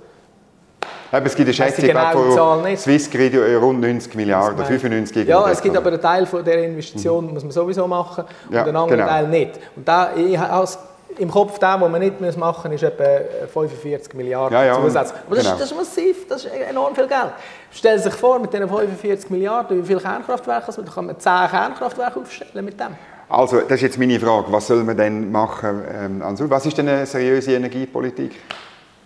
aber 1.12 1.26
es 1.26 1.36
gibt 1.36 1.48
eine 1.48 1.54
Schätzung 1.54 1.86
genau 1.86 2.12
von 2.12 2.78
Swissgrid 2.78 3.36
rund 3.62 3.82
90 3.82 4.16
Milliarden, 4.16 4.66
95 4.66 5.28
Ja, 5.28 5.50
es 5.52 5.62
gibt 5.62 5.76
aber 5.76 5.90
einen 5.90 6.02
Teil 6.02 6.26
von 6.26 6.44
dieser 6.44 6.64
Investition, 6.64 7.28
mhm. 7.28 7.34
muss 7.34 7.44
man 7.44 7.52
sowieso 7.52 7.86
machen, 7.86 8.24
und 8.48 8.56
ja, 8.56 8.64
einen 8.64 8.76
anderen 8.76 9.02
genau. 9.02 9.08
Teil 9.08 9.28
nicht. 9.28 9.60
Und 9.76 9.86
da, 9.86 10.16
ich 10.16 10.40
als 10.40 10.80
im 11.18 11.30
Kopf 11.30 11.60
der, 11.60 11.78
den 11.78 11.92
man 11.92 12.02
nicht 12.02 12.38
machen 12.38 12.72
muss, 12.72 12.82
ist 12.82 12.88
etwa 12.88 13.48
45 13.48 14.14
Milliarden 14.14 14.58
ja, 14.58 14.66
ja, 14.66 14.76
Zusatz. 14.76 15.14
Aber 15.26 15.36
das, 15.36 15.46
genau. 15.46 15.56
ist, 15.56 15.62
das, 15.62 15.72
ist, 15.72 15.78
massiv, 15.78 16.28
das 16.28 16.46
ist 16.46 16.54
enorm 16.54 16.96
viel 16.96 17.08
Geld. 17.08 17.32
Stellen 17.72 17.98
Sie 18.00 18.10
sich 18.10 18.14
vor, 18.14 18.40
mit 18.40 18.54
diesen 18.54 18.68
45 18.68 19.30
Milliarden, 19.30 19.82
wie 19.82 19.86
viele 19.86 20.00
Kernkraftwerke 20.00 20.68
also, 20.68 20.82
da 20.82 20.92
kann 20.92 21.06
man 21.06 21.20
10 21.20 21.32
Kernkraftwerke 21.50 22.20
aufstellen 22.20 22.66
mit 22.66 22.80
dem. 22.80 22.96
Also, 23.30 23.62
das 23.62 23.72
ist 23.72 23.82
jetzt 23.82 23.98
meine 23.98 24.20
Frage. 24.20 24.52
Was 24.52 24.68
soll 24.68 24.84
man 24.84 24.98
denn 24.98 25.32
machen? 25.32 25.84
Ähm, 25.94 26.22
was 26.50 26.66
ist 26.66 26.78
denn 26.78 26.90
eine 26.90 27.06
seriöse 27.06 27.54
Energiepolitik? 27.54 28.32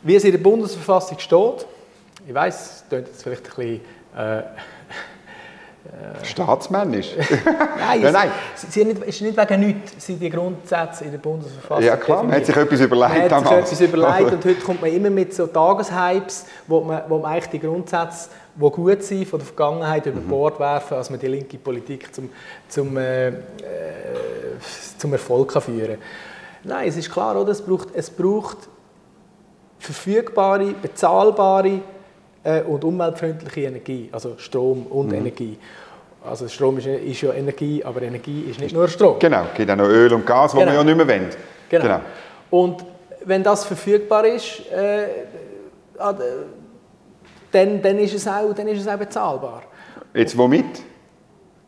Wie 0.02 0.16
es 0.16 0.24
in 0.24 0.32
der 0.32 0.40
Bundesverfassung 0.40 1.20
steht, 1.20 1.66
ich 2.28 2.34
weiß, 2.34 2.56
es 2.56 2.84
klingt 2.90 3.08
jetzt 3.08 3.24
vielleicht 3.24 3.46
ein 3.46 3.56
bisschen... 3.56 3.82
Äh, 4.18 4.44
Äh, 5.86 6.26
Staatsmännisch? 6.26 7.16
nein, 7.80 8.02
ja, 8.02 8.12
nein. 8.12 8.32
Es, 8.56 8.74
sie, 8.74 8.84
nicht, 8.84 9.04
ist 9.04 9.22
nicht 9.22 9.38
wegen 9.38 9.60
nichts 9.60 10.06
sind 10.06 10.20
die 10.20 10.30
Grundsätze 10.30 11.06
in 11.06 11.12
der 11.12 11.20
Bundesverfassung 11.20 11.84
Ja 11.84 11.96
klar, 11.96 12.24
man 12.24 12.36
hat 12.36 12.46
sich 12.46 12.56
etwas 12.56 12.82
überlegt 12.82 13.32
Man 13.32 13.46
hat 13.46 13.68
sich 13.68 13.80
etwas 13.80 13.82
überlegt 13.82 14.34
und 14.34 14.46
heute 14.46 14.62
kommt 14.62 14.82
man 14.82 14.92
immer 14.92 15.12
mit 15.12 15.34
so 15.34 15.46
Tageshypes, 15.46 16.46
wo 16.66 16.82
man, 16.82 17.04
wo 17.08 17.20
man 17.20 17.32
eigentlich 17.32 17.50
die 17.52 17.60
Grundsätze 17.60 18.30
die 18.56 18.70
gut 18.70 19.04
sind, 19.04 19.28
von 19.28 19.40
der 19.40 19.46
Vergangenheit 19.46 20.06
über 20.06 20.22
Bord 20.22 20.60
werfen, 20.60 20.96
als 20.96 21.10
man 21.10 21.20
die 21.20 21.28
linke 21.28 21.58
Politik 21.58 22.14
zum, 22.16 22.30
zum, 22.68 22.98
äh, 22.98 23.28
äh, 23.28 23.34
zum 24.98 25.12
Erfolg 25.12 25.52
kann 25.52 25.62
führen 25.62 25.98
Nein, 26.64 26.88
es 26.88 26.98
ist 26.98 27.12
klar, 27.12 27.40
oder? 27.40 27.52
Es, 27.52 27.62
braucht, 27.62 27.90
es 27.94 28.10
braucht 28.10 28.58
verfügbare, 29.78 30.74
bezahlbare 30.82 31.82
äh, 32.46 32.62
und 32.62 32.84
umweltfreundliche 32.84 33.62
Energie, 33.62 34.10
also 34.12 34.36
Strom 34.38 34.86
und 34.88 35.08
mhm. 35.08 35.16
Energie. 35.16 35.58
Also 36.24 36.48
Strom 36.48 36.78
ist, 36.78 36.88
ist, 36.88 37.22
ja 37.22 37.34
Energie, 37.34 37.84
aber 37.84 38.02
Energie 38.02 38.46
ist 38.50 38.60
nicht 38.60 38.74
nur 38.74 38.88
Strom. 38.88 39.20
Genau, 39.20 39.46
es 39.52 39.58
gibt 39.58 39.70
auch 39.70 39.76
noch 39.76 39.88
Öl 39.88 40.14
und 40.14 40.26
Gas, 40.26 40.54
genau. 40.54 40.66
wir 40.66 40.74
ja 40.74 40.84
nicht 40.84 40.98
mehr 40.98 41.08
wollen. 41.08 41.30
Genau. 41.70 41.84
genau. 41.84 42.00
Und 42.50 42.86
wenn 43.26 43.44
das 43.44 43.66
verfügbar 43.66 44.26
ist, 44.26 44.62
äh, 44.72 45.08
dann, 47.52 47.82
dann, 47.82 48.00
ist 48.00 48.14
es 48.14 48.28
auch, 48.28 48.54
dann 48.54 48.68
ist 48.68 48.82
es 48.82 48.88
auch 48.88 48.98
bezahlbar. 48.98 49.64
Jetzt 50.14 50.38
womit? 50.38 50.84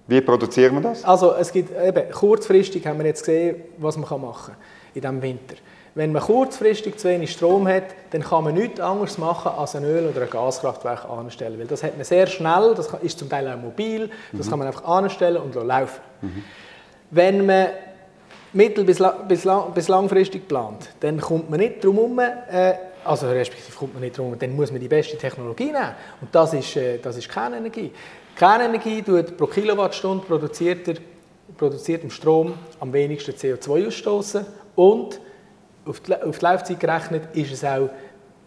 Wie 0.08 0.22
produzieren 0.22 0.76
wir 0.76 0.82
das? 0.82 1.04
Also 1.04 1.34
es 1.34 1.52
gibt 1.52 1.72
eben, 1.76 2.12
kurzfristig 2.12 2.86
haben 2.88 3.00
wir 3.00 3.08
jetzt 3.08 3.26
gesehen, 3.26 3.64
was 3.78 3.98
man 3.98 4.22
machen 4.22 4.54
kann 4.54 4.56
in 4.94 5.02
diesem 5.02 5.22
Winter. 5.22 5.56
Wenn 5.98 6.12
man 6.12 6.22
kurzfristig 6.22 7.00
zu 7.00 7.08
wenig 7.08 7.32
Strom 7.32 7.68
hat, 7.68 7.86
dann 8.12 8.22
kann 8.22 8.44
man 8.44 8.54
nichts 8.54 8.80
anderes 8.80 9.18
machen, 9.18 9.52
als 9.58 9.76
ein 9.76 9.84
Öl- 9.84 10.08
oder 10.08 10.22
ein 10.22 10.30
Gaskraftwerk 10.30 11.10
anstellen. 11.10 11.58
Weil 11.58 11.66
das 11.66 11.82
hat 11.82 11.96
man 11.96 12.06
sehr 12.06 12.28
schnell, 12.28 12.76
das 12.76 12.94
ist 13.02 13.18
zum 13.18 13.28
Teil 13.28 13.52
auch 13.52 13.58
mobil, 13.58 14.12
das 14.32 14.46
mhm. 14.46 14.50
kann 14.52 14.60
man 14.60 14.68
einfach 14.68 14.84
anstellen 14.84 15.38
und 15.38 15.56
laufen. 15.56 16.00
Mhm. 16.22 16.44
Wenn 17.10 17.48
man 17.48 17.70
mittel- 18.54 18.84
bis, 18.84 19.00
bis, 19.28 19.48
bis, 19.74 19.88
langfristig 19.88 20.48
plant, 20.48 20.88
dann 21.00 21.20
kommt 21.20 21.50
man 21.50 21.60
nicht 21.60 21.84
drum 21.84 21.96
herum, 21.96 22.20
äh, 22.20 22.76
also 23.04 23.28
respektive 23.30 23.76
kommt 23.76 23.96
man 23.96 24.04
nicht 24.04 24.20
drum 24.20 24.38
dann 24.38 24.56
muss 24.56 24.72
man 24.72 24.80
die 24.80 24.88
beste 24.88 25.18
Technologie 25.18 25.72
nehmen. 25.72 25.96
Und 26.22 26.30
das 26.32 26.54
ist, 26.54 26.76
äh, 26.76 27.00
das 27.00 27.18
ist 27.18 27.28
Kernenergie. 27.28 27.92
Kernenergie 28.36 29.02
tut 29.02 29.36
pro 29.36 29.48
Kilowattstunde 29.48 30.24
produzierter, 30.28 30.94
produziertem 31.58 32.12
Strom 32.12 32.54
am 32.80 32.94
wenigsten 32.94 33.32
CO2 33.32 33.88
ausstoßen 33.88 34.46
und 34.76 35.22
auf 35.88 36.00
die, 36.02 36.14
auf 36.16 36.40
die 36.40 36.46
Laufzeit 36.46 36.80
gerechnet 36.80 37.24
ist 37.34 37.52
es 37.52 37.64
auch 37.64 37.90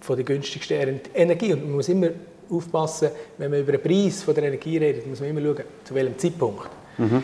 von 0.00 0.16
der 0.16 0.24
günstigsten 0.24 1.00
Energie. 1.14 1.52
Und 1.52 1.64
man 1.64 1.72
muss 1.72 1.88
immer 1.88 2.08
aufpassen, 2.50 3.10
wenn 3.38 3.50
man 3.50 3.60
über 3.60 3.72
den 3.72 3.82
Preis 3.82 4.22
von 4.22 4.34
der 4.34 4.44
Energie 4.44 4.78
redet, 4.78 5.06
muss 5.06 5.20
man 5.20 5.30
immer 5.30 5.40
schauen, 5.40 5.64
zu 5.84 5.94
welchem 5.94 6.18
Zeitpunkt. 6.18 6.68
Mhm. 6.98 7.22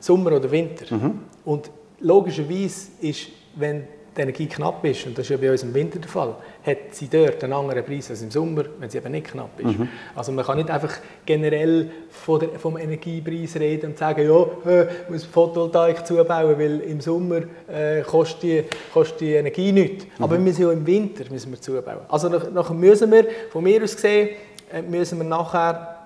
Sommer 0.00 0.32
oder 0.32 0.50
Winter. 0.50 0.94
Mhm. 0.94 1.20
Und 1.44 1.70
logischerweise 2.00 2.88
ist, 3.00 3.28
wenn 3.54 3.84
die 4.16 4.20
Energie 4.20 4.46
knapp 4.46 4.84
ist, 4.84 5.06
und 5.06 5.16
das 5.16 5.24
ist 5.24 5.30
ja 5.30 5.36
bei 5.36 5.50
uns 5.50 5.62
im 5.62 5.72
Winter 5.72 5.98
der 5.98 6.08
Fall, 6.08 6.34
hat 6.66 6.78
sie 6.90 7.08
dort 7.08 7.42
einen 7.42 7.52
anderen 7.52 7.84
Preis 7.84 8.10
als 8.10 8.22
im 8.22 8.30
Sommer, 8.30 8.64
wenn 8.78 8.90
sie 8.90 8.98
eben 8.98 9.10
nicht 9.10 9.28
knapp 9.28 9.58
ist. 9.58 9.78
Mhm. 9.78 9.88
Also 10.14 10.32
man 10.32 10.44
kann 10.44 10.58
nicht 10.58 10.70
einfach 10.70 10.92
generell 11.24 11.90
der, 12.26 12.58
vom 12.58 12.76
Energiepreis 12.76 13.56
reden 13.56 13.92
und 13.92 13.98
sagen, 13.98 14.26
ja, 14.26 14.70
äh, 14.70 14.86
muss 15.08 15.24
Photovoltaik 15.24 16.06
zubauen, 16.06 16.58
weil 16.58 16.80
im 16.80 17.00
Sommer 17.00 17.40
äh, 17.68 18.02
kostet, 18.02 18.42
die, 18.42 18.64
kostet 18.92 19.20
die 19.20 19.32
Energie 19.34 19.72
nichts. 19.72 20.04
Mhm. 20.04 20.24
Aber 20.24 20.34
wir 20.34 20.40
müssen 20.40 20.62
ja 20.62 20.72
im 20.72 20.86
Winter 20.86 21.24
müssen 21.30 21.50
wir 21.50 21.60
zubauen. 21.60 22.00
Also 22.08 22.28
nachher 22.28 22.74
müssen 22.74 23.10
wir, 23.10 23.26
von 23.50 23.64
mir 23.64 23.82
aus 23.82 23.94
gesehen, 23.94 24.30
äh, 24.72 24.82
müssen 24.82 25.18
wir 25.18 25.24
nachher 25.24 25.96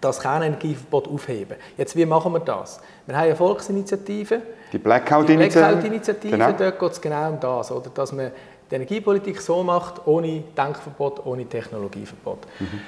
das 0.00 0.20
Kernenergieverbot 0.20 1.08
aufheben. 1.08 1.56
Jetzt, 1.76 1.96
wie 1.96 2.06
machen 2.06 2.32
wir 2.32 2.40
das? 2.40 2.80
Wir 3.06 3.16
haben 3.16 3.24
eine 3.24 3.36
Volksinitiative. 3.36 4.42
Die 4.72 4.78
Blackout-Initiative. 4.78 5.60
Blackout-Initiative, 5.60 6.30
genau. 6.32 6.52
dort 6.52 6.78
geht 6.78 6.92
es 6.92 7.00
genau 7.00 7.28
um 7.30 7.40
das. 7.40 7.70
Oder? 7.70 7.90
Dass 7.90 8.12
man 8.12 8.30
die 8.70 8.74
Energiepolitik 8.74 9.40
so 9.40 9.62
macht, 9.62 10.06
ohne 10.06 10.42
Denkverbot, 10.56 11.24
ohne 11.24 11.46
Technologieverbot. 11.46 12.38
Mhm. 12.58 12.80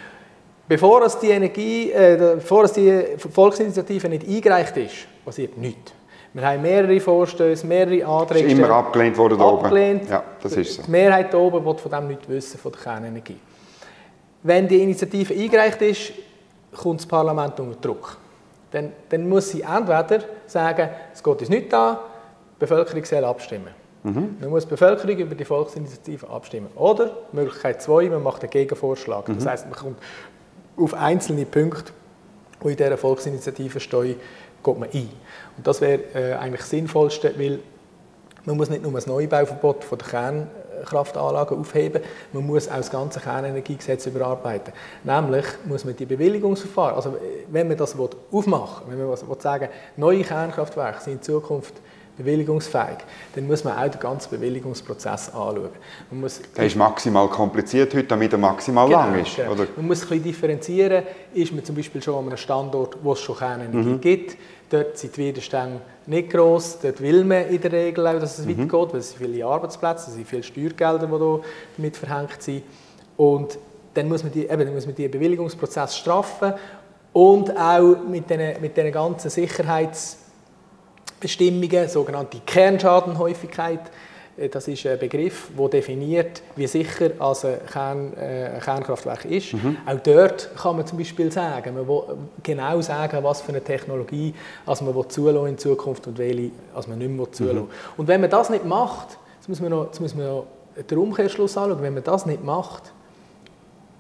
Bevor 0.67 1.03
es 1.03 1.19
die, 1.19 1.31
Energie, 1.31 1.91
äh, 1.93 2.35
bevor 2.35 2.65
es 2.65 2.73
die 2.73 3.17
Volksinitiative 3.17 4.09
nicht 4.09 4.29
eingereicht 4.29 4.77
ist, 4.77 5.07
passiert 5.25 5.57
nichts. 5.57 5.93
Wir 6.35 6.47
haben 6.47 6.61
mehrere 6.61 7.01
Vorstöße, 7.01 7.67
mehrere 7.67 8.05
Anträge. 8.07 8.47
Es 8.47 8.53
ist 8.53 8.59
immer 8.59 8.71
abgelehnt 8.71 9.17
worden 9.17 9.41
abgelehnt. 9.41 10.03
oben. 10.03 10.11
Ja, 10.11 10.23
das 10.43 10.53
ist 10.53 10.75
so. 10.75 10.83
Die 10.83 10.91
Mehrheit 10.91 11.31
hier 11.31 11.41
oben 11.41 11.65
will 11.65 11.75
von 11.75 11.91
dem 11.91 12.09
nichts 12.09 12.29
wissen, 12.29 12.59
von 12.59 12.71
der 12.73 12.81
Kernenergie. 12.83 13.39
Wenn 14.43 14.69
die 14.69 14.83
Initiative 14.83 15.33
eingereicht 15.33 15.81
ist, 15.83 16.13
kommt 16.77 17.01
das 17.01 17.07
Parlament 17.07 17.59
unter 17.59 17.81
Druck. 17.81 18.19
Dann, 18.71 18.93
dann 19.09 19.29
muss 19.29 19.51
sie 19.51 19.63
entweder 19.63 20.21
sagen, 20.47 20.91
es 21.13 21.23
geht 21.23 21.41
uns 21.41 21.49
nicht 21.49 21.73
an, 21.73 21.99
die 22.57 22.61
Bevölkerung 22.61 23.05
soll 23.05 23.25
abstimmen. 23.25 23.71
Mhm. 24.03 24.37
Dann 24.41 24.51
muss 24.51 24.65
die 24.65 24.71
Bevölkerung 24.71 25.17
über 25.17 25.35
die 25.35 25.45
Volksinitiative 25.45 26.29
abstimmen. 26.29 26.69
Oder 26.77 27.17
Möglichkeit 27.33 27.83
zwei, 27.83 28.09
man 28.09 28.23
macht 28.23 28.43
einen 28.43 28.51
Gegenvorschlag. 28.51 29.29
Mhm. 29.29 29.37
Das 29.37 29.47
heißt, 29.47 29.67
man 29.67 29.79
kommt 29.79 29.99
auf 30.77 30.95
einzelne 30.95 31.47
Punkte, 31.47 31.93
die 32.63 32.69
in 32.69 32.77
dieser 32.77 32.97
Volksinitiative 32.97 33.81
stehen, 33.81 34.17
geht 34.63 34.79
man 34.79 34.89
ein. 34.93 35.09
Und 35.57 35.67
das 35.67 35.81
wäre 35.81 36.01
äh, 36.15 36.35
eigentlich 36.35 36.61
das 36.61 36.71
Sinnvollste, 36.71 37.35
weil 37.39 37.61
man 38.45 38.57
muss 38.57 38.71
nicht 38.71 38.83
nur 38.83 38.93
das 38.93 39.07
Neubauverbot 39.07 39.85
von 39.85 39.99
der 39.99 40.07
Kernkraftanlagen 40.79 41.59
aufheben, 41.59 42.03
man 42.33 42.47
muss 42.47 42.69
auch 42.69 42.77
das 42.77 42.91
ganze 42.91 43.21
Kernenergiegesetz 43.21 44.07
überarbeiten. 44.07 44.73
Nämlich 45.05 45.45
muss 45.65 45.85
man 45.85 45.97
die 45.97 46.07
Bewilligungsverfahren, 46.07 46.95
also 46.95 47.17
wenn 47.51 47.69
man 47.69 47.77
das 47.77 47.97
aufmachen 48.33 48.91
will, 48.91 48.99
wenn 48.99 49.07
man 49.07 49.41
sagen 49.41 49.69
neue 49.97 50.23
Kernkraftwerke 50.23 51.01
sind 51.03 51.15
in 51.15 51.23
Zukunft 51.23 51.75
bewilligungsfähig, 52.19 52.99
dann 53.35 53.47
muss 53.47 53.65
man 53.65 53.79
auch 53.79 53.89
den 53.89 54.01
ganzen 54.01 54.31
Bewilligungsprozess 54.31 55.29
anschauen. 55.29 55.71
Man 56.11 56.21
muss 56.21 56.41
der 56.57 56.67
ist 56.67 56.77
maximal 56.77 57.29
kompliziert 57.29 57.95
heute, 57.95 58.09
damit 58.09 58.33
er 58.33 58.39
maximal 58.39 58.87
genau, 58.87 58.99
lang 58.99 59.23
ist. 59.23 59.37
Genau. 59.37 59.53
Oder? 59.53 59.67
Man 59.77 59.87
muss 59.87 60.03
ein 60.03 60.09
bisschen 60.09 60.25
differenzieren. 60.25 61.05
Ist 61.33 61.53
man 61.53 61.65
zum 61.65 61.77
Beispiel 61.77 62.03
schon 62.03 62.17
an 62.17 62.27
einem 62.27 62.37
Standort, 62.37 62.99
wo 63.03 63.13
es 63.13 63.21
schon 63.21 63.37
Kernenergie 63.37 63.89
mhm. 63.89 64.01
gibt, 64.01 64.37
dort 64.69 64.99
sind 64.99 65.17
die 65.17 65.29
Widerstände 65.29 65.81
nicht 66.07 66.31
gross, 66.31 66.79
dort 66.83 67.01
will 67.01 67.25
man 67.25 67.49
in 67.49 67.61
der 67.61 67.73
Regel 67.73 68.07
auch, 68.07 68.19
dass 68.19 68.39
es 68.39 68.47
mhm. 68.47 68.59
weitergeht, 68.59 68.93
weil 68.93 69.01
es 69.01 69.11
sind 69.11 69.19
viele 69.19 69.47
Arbeitsplätze, 69.47 70.11
es 70.11 70.15
sind 70.15 70.27
viele 70.27 70.43
Steuergelder, 70.43 71.07
die 71.07 71.43
damit 71.77 71.97
verhängt 71.97 72.43
sind. 72.43 72.63
Und 73.17 73.59
dann 73.95 74.09
muss 74.09 74.23
man, 74.23 74.33
die, 74.33 74.45
eben, 74.45 74.59
dann 74.59 74.75
muss 74.75 74.87
man 74.87 74.95
den 74.95 75.11
Bewilligungsprozess 75.11 75.97
straffen 75.97 76.55
und 77.13 77.57
auch 77.57 77.97
mit 78.09 78.31
den, 78.31 78.61
mit 78.61 78.77
den 78.77 78.93
ganzen 78.93 79.31
Sicherheits- 79.31 80.18
Bestimmungen, 81.21 81.89
sogenannte 81.89 82.39
Kernschadenhäufigkeit. 82.45 83.81
Äh, 84.37 84.49
das 84.49 84.69
ist 84.69 84.87
ein 84.87 84.99
Begriff, 84.99 85.51
der 85.59 85.69
definiert, 85.69 86.43
wie 86.57 86.67
sicher 86.67 87.11
also 87.19 87.49
ein, 87.49 87.59
Kern, 87.71 88.13
äh, 88.15 88.51
ein 88.55 88.61
Kernkraftwerk 88.61 89.25
ist. 89.25 89.55
Mhm. 89.55 89.77
Auch 89.87 90.01
dort 90.01 90.51
kann 90.57 90.77
man 90.77 90.87
zum 90.87 90.99
Beispiel 90.99 91.31
sagen, 91.33 91.75
man 91.75 91.87
will 91.87 92.03
genau 92.43 92.81
sagen, 92.81 93.23
was 93.23 93.41
für 93.41 93.51
eine 93.51 93.63
Technologie 93.63 94.35
also 94.67 94.85
man 94.85 95.11
zulassen 95.11 95.49
in 95.49 95.59
Zukunft 95.59 96.07
und 96.07 96.19
welche 96.19 96.51
also 96.75 96.91
man 96.91 96.99
nicht 96.99 97.11
mehr 97.11 97.31
zulassen 97.33 97.61
mhm. 97.61 97.69
Und 97.97 98.09
wenn 98.09 98.21
man 98.21 98.31
das 98.31 98.51
nicht 98.51 98.65
macht, 98.65 99.19
jetzt 99.39 99.49
muss 99.49 99.61
man 99.61 99.71
noch, 99.71 99.87
jetzt 99.87 100.01
muss 100.01 100.15
man 100.15 100.27
noch 100.27 100.47
den 100.89 100.99
Umkehrschluss 100.99 101.57
anschauen, 101.57 101.83
wenn 101.83 101.95
man 101.95 102.05
das 102.05 102.27
nicht 102.27 102.45
macht, 102.45 102.93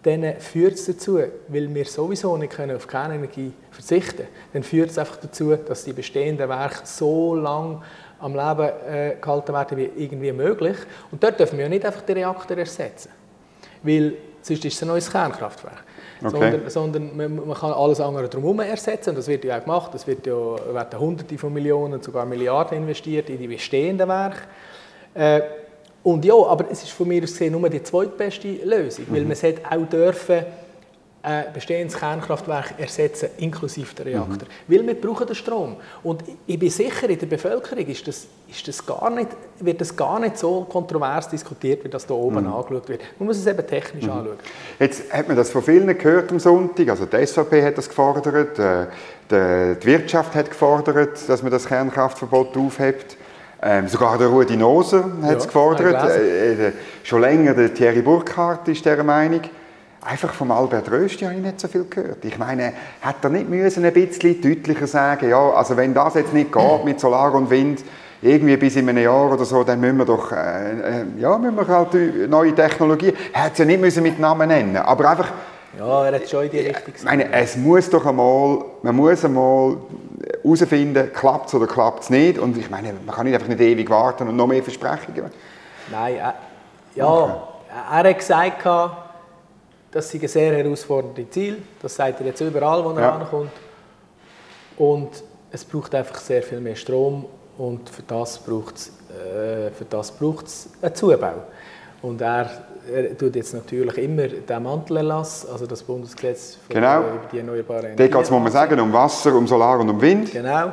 dann 0.08 0.40
führt 0.40 0.74
es 0.74 0.86
dazu, 0.86 1.18
weil 1.48 1.74
wir 1.74 1.84
sowieso 1.84 2.36
nicht 2.36 2.52
können 2.52 2.76
auf 2.76 2.86
Kernenergie 2.86 3.52
verzichten 3.70 4.16
können, 4.16 4.28
dann 4.52 4.62
führt 4.62 4.90
es 4.90 4.98
einfach 4.98 5.16
dazu, 5.16 5.54
dass 5.56 5.84
die 5.84 5.92
bestehenden 5.92 6.48
Werke 6.48 6.80
so 6.84 7.34
lange 7.34 7.82
am 8.20 8.34
Leben 8.34 8.70
äh, 8.88 9.16
gehalten 9.20 9.52
werden 9.52 9.78
wie 9.78 9.90
irgendwie 9.96 10.32
möglich. 10.32 10.76
Und 11.10 11.22
dort 11.22 11.38
dürfen 11.38 11.58
wir 11.58 11.64
ja 11.64 11.68
nicht 11.68 11.84
einfach 11.84 12.02
den 12.02 12.16
Reaktor 12.16 12.56
ersetzen, 12.56 13.10
weil 13.82 14.14
sonst 14.42 14.64
ist 14.64 14.74
es 14.74 14.82
ein 14.82 14.88
neues 14.88 15.10
Kernkraftwerk. 15.10 15.84
Okay. 16.20 16.30
Sondern, 16.30 16.70
sondern 16.70 17.16
man, 17.16 17.46
man, 17.46 17.56
kann 17.56 17.72
alles 17.72 18.00
andere 18.00 18.28
drumherum 18.28 18.58
ersetzen. 18.60 19.10
Und 19.10 19.18
das 19.18 19.28
wird 19.28 19.44
ja 19.44 19.56
auch 19.56 19.62
gemacht. 19.62 19.94
Es 19.94 20.04
wird 20.04 20.26
ja, 20.26 20.34
werden 20.74 20.98
Hunderte 20.98 21.38
von 21.38 21.52
Millionen, 21.52 22.02
sogar 22.02 22.26
Milliarden 22.26 22.78
investiert 22.78 23.30
in 23.30 23.38
die 23.38 23.46
bestehenden 23.46 24.08
Werke. 24.08 24.38
Äh, 25.14 25.40
und 26.02 26.24
ja, 26.24 26.34
aber 26.34 26.70
es 26.70 26.82
ist 26.82 26.92
von 26.92 27.08
mir 27.08 27.22
aus 27.22 27.32
gesehen 27.32 27.52
nur 27.52 27.68
die 27.68 27.82
zweitbeste 27.82 28.48
Lösung, 28.64 29.06
mhm. 29.08 29.14
weil 29.14 29.24
man 29.24 29.36
sollte 29.36 29.62
auch 29.68 29.86
dürfen 29.88 30.44
ein 31.20 31.46
bestehendes 31.52 31.98
Kernkraftwerk 31.98 32.74
ersetzen, 32.78 33.28
inklusive 33.38 33.92
der 33.94 34.06
Reaktor. 34.06 34.48
Mhm. 34.48 34.74
Weil 34.74 34.86
wir 34.86 34.94
brauchen 34.94 35.26
den 35.26 35.34
Strom. 35.34 35.76
Und 36.02 36.22
ich 36.46 36.58
bin 36.58 36.70
sicher, 36.70 37.10
in 37.10 37.18
der 37.18 37.26
Bevölkerung 37.26 37.84
ist 37.86 38.06
das, 38.06 38.26
ist 38.48 38.66
das 38.66 38.86
gar 38.86 39.10
nicht, 39.10 39.28
wird 39.58 39.80
das 39.80 39.94
gar 39.94 40.20
nicht 40.20 40.38
so 40.38 40.64
kontrovers 40.70 41.28
diskutiert, 41.28 41.84
wie 41.84 41.88
das 41.88 42.06
hier 42.06 42.16
oben 42.16 42.44
mhm. 42.44 42.52
angeschaut 42.54 42.88
wird. 42.88 43.02
Man 43.18 43.26
muss 43.26 43.36
es 43.36 43.46
eben 43.46 43.66
technisch 43.66 44.04
mhm. 44.04 44.12
anschauen. 44.12 44.38
Jetzt 44.78 45.12
hat 45.12 45.26
man 45.26 45.36
das 45.36 45.50
von 45.50 45.62
vielen 45.62 45.86
gehört 45.98 46.30
am 46.30 46.38
Sonntag, 46.38 46.88
also 46.88 47.04
die 47.04 47.26
SVP 47.26 47.62
hat 47.62 47.76
das 47.76 47.88
gefordert, 47.88 48.58
äh, 48.58 48.86
die 49.30 49.86
Wirtschaft 49.86 50.34
hat 50.34 50.48
gefordert, 50.48 51.28
dass 51.28 51.42
man 51.42 51.52
das 51.52 51.66
Kernkraftverbot 51.66 52.56
aufhebt. 52.56 53.17
Ähm, 53.60 53.88
sogar 53.88 54.18
der 54.18 54.28
Rudi 54.28 54.56
Noser 54.56 55.04
hat 55.22 55.38
es 55.38 55.44
ja, 55.44 55.46
gefordert. 55.46 56.10
Äh, 56.10 56.68
äh, 56.68 56.72
schon 57.02 57.20
länger 57.20 57.54
der 57.54 57.74
Thierry 57.74 58.02
Burkhardt 58.02 58.68
ist 58.68 58.84
dieser 58.84 59.02
Meinung. 59.02 59.40
einfach 60.00 60.32
vom 60.32 60.50
Albert 60.52 60.90
Rösti 60.90 61.24
habe 61.24 61.34
ich 61.34 61.40
nicht 61.40 61.60
so 61.60 61.68
viel 61.68 61.84
gehört. 61.88 62.24
Ich 62.24 62.38
meine, 62.38 62.72
hat 63.02 63.16
er 63.22 63.30
nicht 63.30 63.48
müssen 63.48 63.84
ein 63.84 63.92
bisschen 63.92 64.40
deutlicher 64.40 64.86
sagen, 64.86 65.28
ja, 65.28 65.50
also 65.50 65.76
wenn 65.76 65.92
das 65.92 66.14
jetzt 66.14 66.32
nicht 66.32 66.52
geht 66.52 66.84
mit 66.84 67.00
Solar 67.00 67.34
und 67.34 67.50
Wind, 67.50 67.84
irgendwie 68.22 68.56
bis 68.56 68.76
in 68.76 68.88
einem 68.88 69.02
Jahr 69.02 69.32
oder 69.32 69.44
so, 69.44 69.62
dann 69.64 69.80
müssen 69.80 69.98
wir 69.98 70.04
doch, 70.04 70.32
äh, 70.32 70.70
äh 70.72 71.04
ja, 71.18 71.36
müssen 71.38 71.56
wir 71.56 71.68
halt 71.68 72.28
neue 72.28 72.54
Technologien, 72.54 73.14
er 73.32 73.44
hat 73.44 73.52
es 73.52 73.58
ja 73.58 73.64
nicht 73.64 73.80
müssen 73.80 74.02
mit 74.02 74.18
Namen 74.18 74.48
nennen, 74.48 74.76
aber 74.76 75.10
einfach, 75.10 75.32
ja, 75.76 76.06
er 76.06 76.14
hat 76.14 76.28
schon 76.28 76.44
in 76.44 76.50
die 76.50 76.58
Richtung 76.58 76.92
gesagt. 76.92 77.04
meine, 77.04 77.32
es 77.32 77.56
muss 77.56 77.90
doch 77.90 78.06
einmal, 78.06 78.64
man 78.82 78.96
muss 78.96 79.24
einmal 79.24 79.76
herausfinden, 80.42 81.12
klappt 81.12 81.48
es 81.48 81.54
oder 81.54 81.66
klappt 81.66 82.04
es 82.04 82.10
nicht. 82.10 82.38
Und 82.38 82.56
ich 82.56 82.70
meine, 82.70 82.94
man 83.04 83.14
kann 83.14 83.26
nicht 83.26 83.34
einfach 83.34 83.48
nicht 83.48 83.60
ewig 83.60 83.90
warten 83.90 84.28
und 84.28 84.36
noch 84.36 84.46
mehr 84.46 84.62
Versprechungen. 84.62 85.30
Nein, 85.90 86.14
äh, 86.14 86.32
ja, 86.94 87.06
okay. 87.06 87.32
er 87.90 88.08
hat 88.10 88.18
gesagt, 88.18 88.64
das 89.90 90.10
sind 90.10 90.28
sehr 90.28 90.56
herausfordernde 90.56 91.28
Ziel. 91.30 91.62
Das 91.80 91.94
sagt 91.94 92.20
er 92.20 92.26
jetzt 92.26 92.40
überall, 92.40 92.84
wo 92.84 92.90
er 92.90 93.00
ja. 93.00 93.16
ankommt. 93.16 93.50
Und 94.76 95.22
es 95.50 95.64
braucht 95.64 95.94
einfach 95.94 96.16
sehr 96.16 96.42
viel 96.42 96.60
mehr 96.60 96.76
Strom 96.76 97.26
und 97.56 97.88
für 97.88 98.02
das 98.02 98.38
braucht 98.38 98.76
es 98.76 98.92
äh, 99.10 99.70
einen 100.82 100.94
Zubau. 100.94 101.34
Und 102.02 102.20
er, 102.20 102.50
er 102.92 103.16
tut 103.16 103.36
jetzt 103.36 103.54
natürlich 103.54 103.98
immer 103.98 104.28
den 104.28 104.62
Mantelerlass, 104.62 105.46
also 105.46 105.66
das 105.66 105.82
Bundesgesetz 105.82 106.58
genau. 106.68 107.00
über 107.00 107.20
die 107.32 107.38
erneuerbaren 107.38 107.84
Energien. 107.84 108.10
Da 108.10 108.16
geht 108.18 108.24
es, 108.24 108.30
muss 108.30 108.52
sagen, 108.52 108.80
um 108.80 108.92
Wasser, 108.92 109.34
um 109.34 109.46
Solar 109.46 109.78
und 109.80 109.90
um 109.90 110.00
Wind. 110.00 110.32
Genau. 110.32 110.72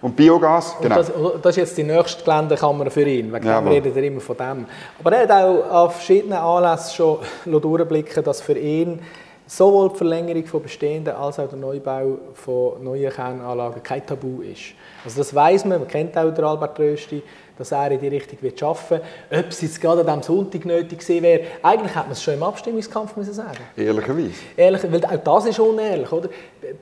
Und 0.00 0.14
Biogas, 0.14 0.76
genau. 0.80 0.98
Und 0.98 1.08
das, 1.08 1.42
das, 1.42 1.50
ist 1.50 1.56
jetzt 1.56 1.78
die 1.78 1.82
nächste 1.82 2.22
Geländekammer 2.22 2.88
für 2.90 3.02
ihn, 3.02 3.32
wegen 3.32 3.44
dem 3.44 3.66
redet 3.66 3.96
er 3.96 4.02
immer 4.04 4.20
von 4.20 4.36
dem. 4.36 4.66
Aber 5.00 5.12
er 5.12 5.22
hat 5.22 5.30
auch 5.30 5.70
auf 5.70 5.94
verschiedenen 5.94 6.38
Anlässen 6.38 6.94
schon 6.94 7.18
durchblicken 7.60 8.22
dass 8.22 8.40
für 8.40 8.56
ihn 8.56 9.00
sowohl 9.48 9.88
die 9.88 9.96
Verlängerung 9.96 10.44
von 10.44 10.62
bestehenden 10.62 11.14
als 11.14 11.38
auch 11.38 11.48
der 11.48 11.58
Neubau 11.58 12.18
von 12.34 12.84
neuen 12.84 13.10
Kernanlagen 13.10 13.82
kein 13.82 14.04
Tabu 14.04 14.42
ist. 14.42 14.74
Also 15.04 15.18
das 15.18 15.34
weiß 15.34 15.64
man, 15.64 15.78
man 15.78 15.88
kennt 15.88 16.16
auch 16.18 16.30
den 16.30 16.44
Albert 16.44 16.78
Rösti, 16.78 17.22
dass 17.56 17.72
er 17.72 17.90
in 17.90 17.98
die 17.98 18.08
Richtung 18.08 18.38
wird 18.42 18.62
arbeiten 18.62 18.90
wird. 19.30 19.46
Ob 19.46 19.50
es 19.50 19.62
jetzt 19.62 19.80
gerade 19.80 20.00
an 20.02 20.20
diesem 20.20 20.22
Sonntag 20.22 20.64
nötig 20.66 20.98
gewesen 20.98 21.22
wäre, 21.22 21.40
eigentlich 21.62 21.94
hätte 21.94 22.04
man 22.04 22.12
es 22.12 22.22
schon 22.22 22.34
im 22.34 22.42
Abstimmungskampf 22.42 23.16
müssen 23.16 23.32
sagen 23.32 23.58
Ehrlicherweise. 23.74 24.32
Ehrlich, 24.54 24.82
weil 24.92 25.04
auch 25.04 25.16
das 25.16 25.46
ist 25.46 25.58
unehrlich, 25.58 26.12
oder? 26.12 26.28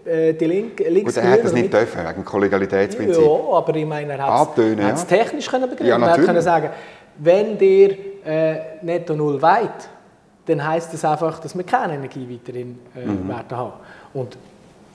Äh, 0.04 0.34
die 0.34 0.44
Link, 0.44 0.80
links 0.80 1.14
Gut, 1.14 1.24
er 1.24 1.30
hätte 1.30 1.46
es 1.46 1.52
nicht 1.52 1.72
dürfen, 1.72 2.00
wegen 2.06 2.24
Kollegialitätsprinzip. 2.24 3.22
Ja, 3.22 3.30
aber 3.52 3.76
ich 3.76 3.86
meine, 3.86 4.12
er 4.12 4.26
hat 4.26 4.58
es 4.58 4.76
ja. 4.76 4.94
technisch 5.04 5.48
können 5.48 5.70
begründen. 5.70 6.00
Ja, 6.00 6.08
er 6.08 6.18
können 6.18 6.42
sagen, 6.42 6.70
wenn 7.18 7.58
ihr 7.60 7.96
äh, 8.26 8.56
netto 8.82 9.14
null 9.14 9.40
weit, 9.40 9.88
dann 10.46 10.66
heisst 10.66 10.92
das 10.92 11.04
einfach, 11.04 11.38
dass 11.40 11.56
wir 11.56 11.64
keine 11.64 11.94
Energie 11.94 12.26
weiterhin 12.30 12.78
äh, 12.94 13.04
mhm. 13.04 13.28
werden 13.28 13.56
haben. 13.56 13.72
Und 14.14 14.36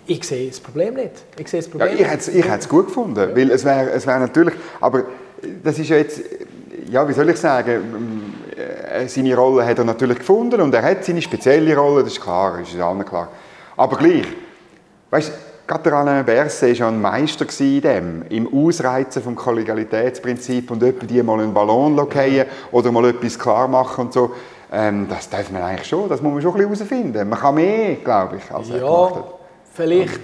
ich 0.08 0.24
sehe 0.24 0.50
das 0.50 0.60
Problem 0.60 0.96
nicht. 0.96 1.12
Ich 1.38 1.48
sehe 1.48 1.62
das 1.62 1.70
Problem 1.70 1.98
ja, 1.98 2.14
ich 2.16 2.46
hätte 2.46 2.60
es 2.60 2.70
gut 2.70 2.88
gefunden, 2.88 3.20
ja. 3.20 3.36
weil 3.36 3.52
es 3.52 3.64
wäre 3.64 3.92
es 3.92 4.08
wär 4.08 4.20
natürlich, 4.20 4.56
aber 4.80 5.04
das 5.64 5.78
ist 5.80 5.90
ja 5.90 5.98
jetzt, 5.98 6.22
ja, 6.90 7.08
wie 7.08 7.14
soll 7.14 7.30
ich 7.30 7.38
sagen, 7.38 8.34
äh, 8.56 9.08
seine 9.08 9.36
Rolle 9.36 9.66
hat 9.66 9.78
er 9.78 9.86
natürlich 9.86 10.20
gefunden 10.20 10.62
und 10.62 10.74
er 10.74 10.84
hat 10.84 11.06
seine 11.06 11.22
spezielle 11.22 11.76
Rolle, 11.76 12.04
das 12.04 12.14
ist 12.14 12.22
klar, 12.22 12.58
das 12.60 12.74
ist 12.74 12.80
allen 12.80 13.06
klar. 13.06 13.30
Aber 13.78 13.98
gleich, 13.98 14.26
weißt 15.10 15.30
du, 15.30 15.34
gerade 15.68 15.84
der 15.84 15.94
Alain 15.94 16.26
Berset 16.26 16.70
war 16.70 16.76
ja 16.76 16.88
ein 16.90 17.02
Meister 17.02 17.46
in 17.60 17.82
dem, 17.82 18.24
im 18.30 18.54
Ausreizen 18.54 19.24
vom 19.24 19.36
Kollegialitätsprinzip 19.36 20.70
und 20.72 20.84
etwa 20.84 21.06
die 21.06 21.24
mal 21.24 21.40
einen 21.40 21.54
Ballon 21.54 21.96
fallen 22.10 22.46
oder 22.72 22.92
mal 22.92 23.06
etwas 23.06 23.40
klar 23.40 23.68
machen 23.68 24.06
und 24.06 24.14
so. 24.14 24.32
Ähm, 24.72 25.08
das 25.10 25.30
darf 25.30 25.52
man 25.52 25.62
eigentlich 25.62 25.88
schon, 25.88 26.08
das 26.08 26.22
muss 26.22 26.34
man 26.34 26.42
schon 26.42 26.52
ein 26.52 26.70
bisschen 26.70 26.88
herausfinden. 26.88 27.30
Man 27.30 27.40
kann 27.40 27.56
mehr, 27.56 27.96
glaube 27.96 28.38
ich, 28.38 28.52
als 28.52 28.70
er 28.70 28.78
ja, 28.78 28.84
gemacht 28.84 29.16
hat. 29.16 29.26
vielleicht 29.74 30.22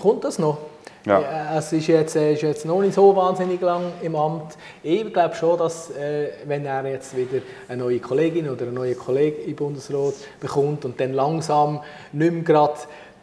kommt 0.00 0.24
das 0.24 0.38
noch. 0.38 0.58
Ja. 1.04 1.20
ja. 1.20 1.58
Es 1.58 1.72
ist 1.72 1.86
jetzt, 1.86 2.16
ist 2.16 2.42
jetzt 2.42 2.64
noch 2.64 2.80
nicht 2.80 2.94
so 2.94 3.14
wahnsinnig 3.14 3.60
lang 3.60 3.92
im 4.02 4.16
Amt. 4.16 4.56
Ich 4.82 5.12
glaube 5.12 5.34
schon, 5.34 5.58
dass 5.58 5.90
äh, 5.90 6.30
wenn 6.46 6.64
er 6.64 6.86
jetzt 6.86 7.16
wieder 7.16 7.42
eine 7.68 7.82
neue 7.82 8.00
Kollegin 8.00 8.48
oder 8.48 8.62
einen 8.62 8.74
neuen 8.74 8.98
Kollegen 8.98 9.48
im 9.48 9.54
Bundesrat 9.54 10.14
bekommt 10.40 10.84
und 10.84 10.98
dann 10.98 11.12
langsam 11.12 11.80
nicht 12.12 12.32
mehr 12.32 12.42
gerade 12.42 12.78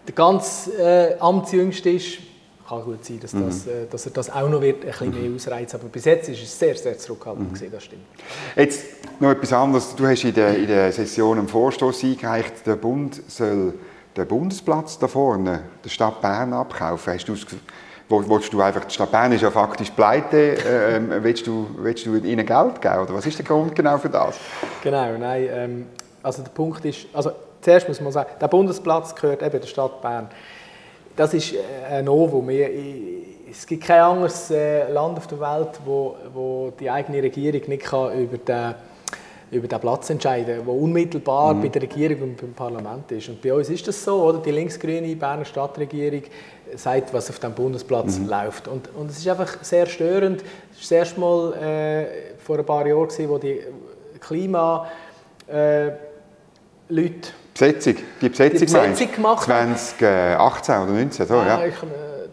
der 0.07 0.15
ganz 0.15 0.69
äh, 0.79 1.15
Amtsjüngste 1.19 1.89
ist, 1.89 2.19
kann 2.75 2.85
gut 2.85 3.05
sein, 3.05 3.19
dass, 3.19 3.33
mhm. 3.33 3.45
das, 3.45 3.67
äh, 3.67 3.85
dass 3.89 4.05
er 4.05 4.11
das 4.11 4.29
auch 4.29 4.49
noch 4.49 4.61
wird, 4.61 4.83
ein 4.83 4.91
bisschen 4.91 5.09
mhm. 5.09 5.21
mehr 5.21 5.35
ausreizen 5.35 5.79
Aber 5.79 5.89
bis 5.89 6.05
jetzt 6.05 6.29
ist 6.29 6.41
es 6.41 6.59
sehr, 6.59 6.75
sehr 6.75 6.97
zurückhaltend 6.97 7.49
mhm. 7.49 7.53
gesehen, 7.53 7.71
das 7.71 7.83
stimmt. 7.83 8.03
Jetzt 8.55 8.85
noch 9.19 9.31
etwas 9.31 9.53
anderes. 9.53 9.95
Du 9.95 10.07
hast 10.07 10.23
in 10.23 10.33
der, 10.33 10.57
in 10.57 10.67
der 10.67 10.91
Session 10.91 11.39
einen 11.39 11.47
Vorstoß 11.47 12.03
eingereicht, 12.03 12.65
der 12.65 12.75
Bund 12.75 13.21
soll 13.27 13.73
den 14.15 14.27
Bundesplatz 14.27 14.99
da 14.99 15.07
vorne, 15.07 15.63
der 15.83 15.89
Stadt 15.89 16.21
Bern, 16.21 16.53
abkaufen. 16.53 17.13
Hast 17.13 17.27
du 17.27 17.35
willst 18.09 18.53
du 18.53 18.61
einfach, 18.61 18.85
die 18.85 18.93
Stadt 18.93 19.11
Bern 19.11 19.31
ist 19.31 19.41
ja 19.41 19.49
faktisch 19.49 19.89
pleite, 19.89 20.57
äh, 20.57 21.01
willst, 21.23 21.47
du, 21.47 21.67
willst 21.77 22.05
du 22.05 22.15
ihnen 22.15 22.45
Geld 22.45 22.81
geben? 22.81 22.99
Oder 22.99 23.13
was 23.13 23.25
ist 23.25 23.37
der 23.39 23.45
Grund 23.45 23.75
genau 23.75 23.97
für 23.97 24.09
das? 24.09 24.37
Genau, 24.83 25.17
nein, 25.17 25.47
ähm, 25.51 25.85
also 26.21 26.43
der 26.43 26.51
Punkt 26.51 26.85
ist, 26.85 27.07
also 27.13 27.31
zuerst 27.61 27.87
muss 27.87 28.01
man 28.01 28.11
sagen, 28.11 28.29
der 28.39 28.47
Bundesplatz 28.47 29.15
gehört 29.15 29.41
eben 29.41 29.59
der 29.59 29.67
Stadt 29.67 30.01
Bern. 30.01 30.29
Das 31.15 31.33
ist 31.33 31.53
äh, 31.53 31.57
ein 31.89 32.05
Novum. 32.05 32.49
Es 32.49 33.67
gibt 33.67 33.83
kein 33.83 34.01
anderes 34.01 34.49
äh, 34.49 34.91
Land 34.91 35.17
auf 35.17 35.27
der 35.27 35.39
Welt, 35.39 35.79
wo, 35.85 36.15
wo 36.33 36.73
die 36.79 36.89
eigene 36.89 37.21
Regierung 37.21 37.61
nicht 37.67 37.83
kann 37.83 38.19
über 38.19 38.37
den 38.37 38.75
über 39.51 39.67
den 39.67 39.79
Platz 39.79 40.09
entscheiden, 40.09 40.65
der 40.65 40.67
unmittelbar 40.67 41.53
mhm. 41.53 41.61
bei 41.61 41.67
der 41.67 41.83
Regierung 41.83 42.23
und 42.23 42.37
beim 42.37 42.53
Parlament 42.53 43.11
ist. 43.11 43.29
Und 43.29 43.41
bei 43.41 43.53
uns 43.53 43.69
ist 43.69 43.87
das 43.87 44.03
so, 44.03 44.23
oder? 44.23 44.39
Die 44.39 44.49
linksgrüne 44.49 45.15
Berner 45.15 45.45
Stadtregierung 45.45 46.23
sagt, 46.75 47.13
was 47.13 47.29
auf 47.29 47.37
dem 47.37 47.53
Bundesplatz 47.53 48.17
mhm. 48.17 48.29
läuft. 48.29 48.67
Und, 48.67 48.89
und 48.95 49.11
es 49.11 49.19
ist 49.19 49.27
einfach 49.27 49.63
sehr 49.63 49.85
störend. 49.85 50.41
Es 50.41 50.77
war 50.77 50.79
das 50.79 50.91
erste 50.91 51.19
Mal 51.19 51.53
äh, 51.53 52.05
vor 52.39 52.57
ein 52.57 52.65
paar 52.65 52.87
Jahren, 52.87 53.29
wo 53.29 53.37
die 53.37 53.59
Klima 54.19 54.87
äh, 55.47 55.91
Leute 56.89 57.29
Besetzung, 57.53 57.95
die 58.21 58.29
Besetzung, 58.29 58.59
die 58.59 58.65
Besetzung 58.65 59.11
gemacht 59.11 59.43
2018 59.43 60.75
oder 60.75 60.91
19, 60.91 61.27
so, 61.27 61.33
ah, 61.35 61.45
ja. 61.47 61.65
Ich, 61.65 61.75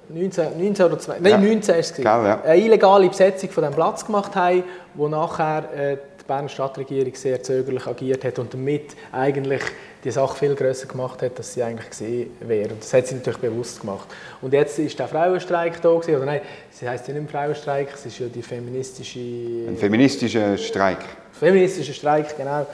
19, 0.08 0.58
19 0.58 0.86
oder 0.86 0.98
20, 0.98 1.22
nein, 1.22 1.32
ja. 1.32 1.38
19 1.38 1.74
ist 1.76 1.90
es. 1.90 1.96
Gell, 1.96 2.04
ja. 2.04 2.40
Eine 2.42 2.56
illegale 2.60 3.08
Besetzung 3.08 3.50
von 3.50 3.62
diesem 3.62 3.74
Platz 3.74 4.04
gemacht 4.04 4.34
haben, 4.34 4.64
wo 4.94 5.08
nachher 5.08 5.68
äh, 5.74 5.96
Berner 6.30 6.48
Stadtregierung 6.48 7.12
sehr 7.16 7.42
zögerlich 7.42 7.88
agiert 7.88 8.24
hat 8.24 8.38
und 8.38 8.54
damit 8.54 8.94
eigentlich 9.10 9.62
die 10.04 10.12
Sache 10.12 10.38
viel 10.38 10.54
größer 10.54 10.86
gemacht 10.86 11.22
hat, 11.22 11.36
als 11.36 11.54
sie 11.54 11.62
eigentlich 11.64 11.90
gesehen 11.90 12.30
wäre. 12.38 12.68
Und 12.68 12.82
das 12.82 12.94
hat 12.94 13.08
sie 13.08 13.16
natürlich 13.16 13.40
bewusst 13.40 13.80
gemacht. 13.80 14.06
Und 14.40 14.52
jetzt 14.52 14.78
ist 14.78 14.96
der 14.96 15.08
Frauenstreik 15.08 15.82
da 15.82 15.88
gewesen, 15.88 16.14
oder 16.14 16.26
nein, 16.26 16.40
sie 16.70 16.88
heißt 16.88 17.08
ja 17.08 17.14
nicht 17.14 17.28
Frauenstreik, 17.32 17.88
es 17.92 18.06
ist 18.06 18.20
ja 18.20 18.28
die 18.28 18.42
feministische... 18.42 19.18
Ein 19.18 19.76
feministischer 19.76 20.56
Streik. 20.56 20.98
Feministischer 21.32 21.94
Streik, 21.94 22.36
genau. 22.36 22.64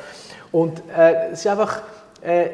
Und 0.53 0.83
äh, 0.95 1.31
es 1.33 1.41
ist 1.41 1.47
einfach... 1.47 1.81
Äh, 2.27 2.51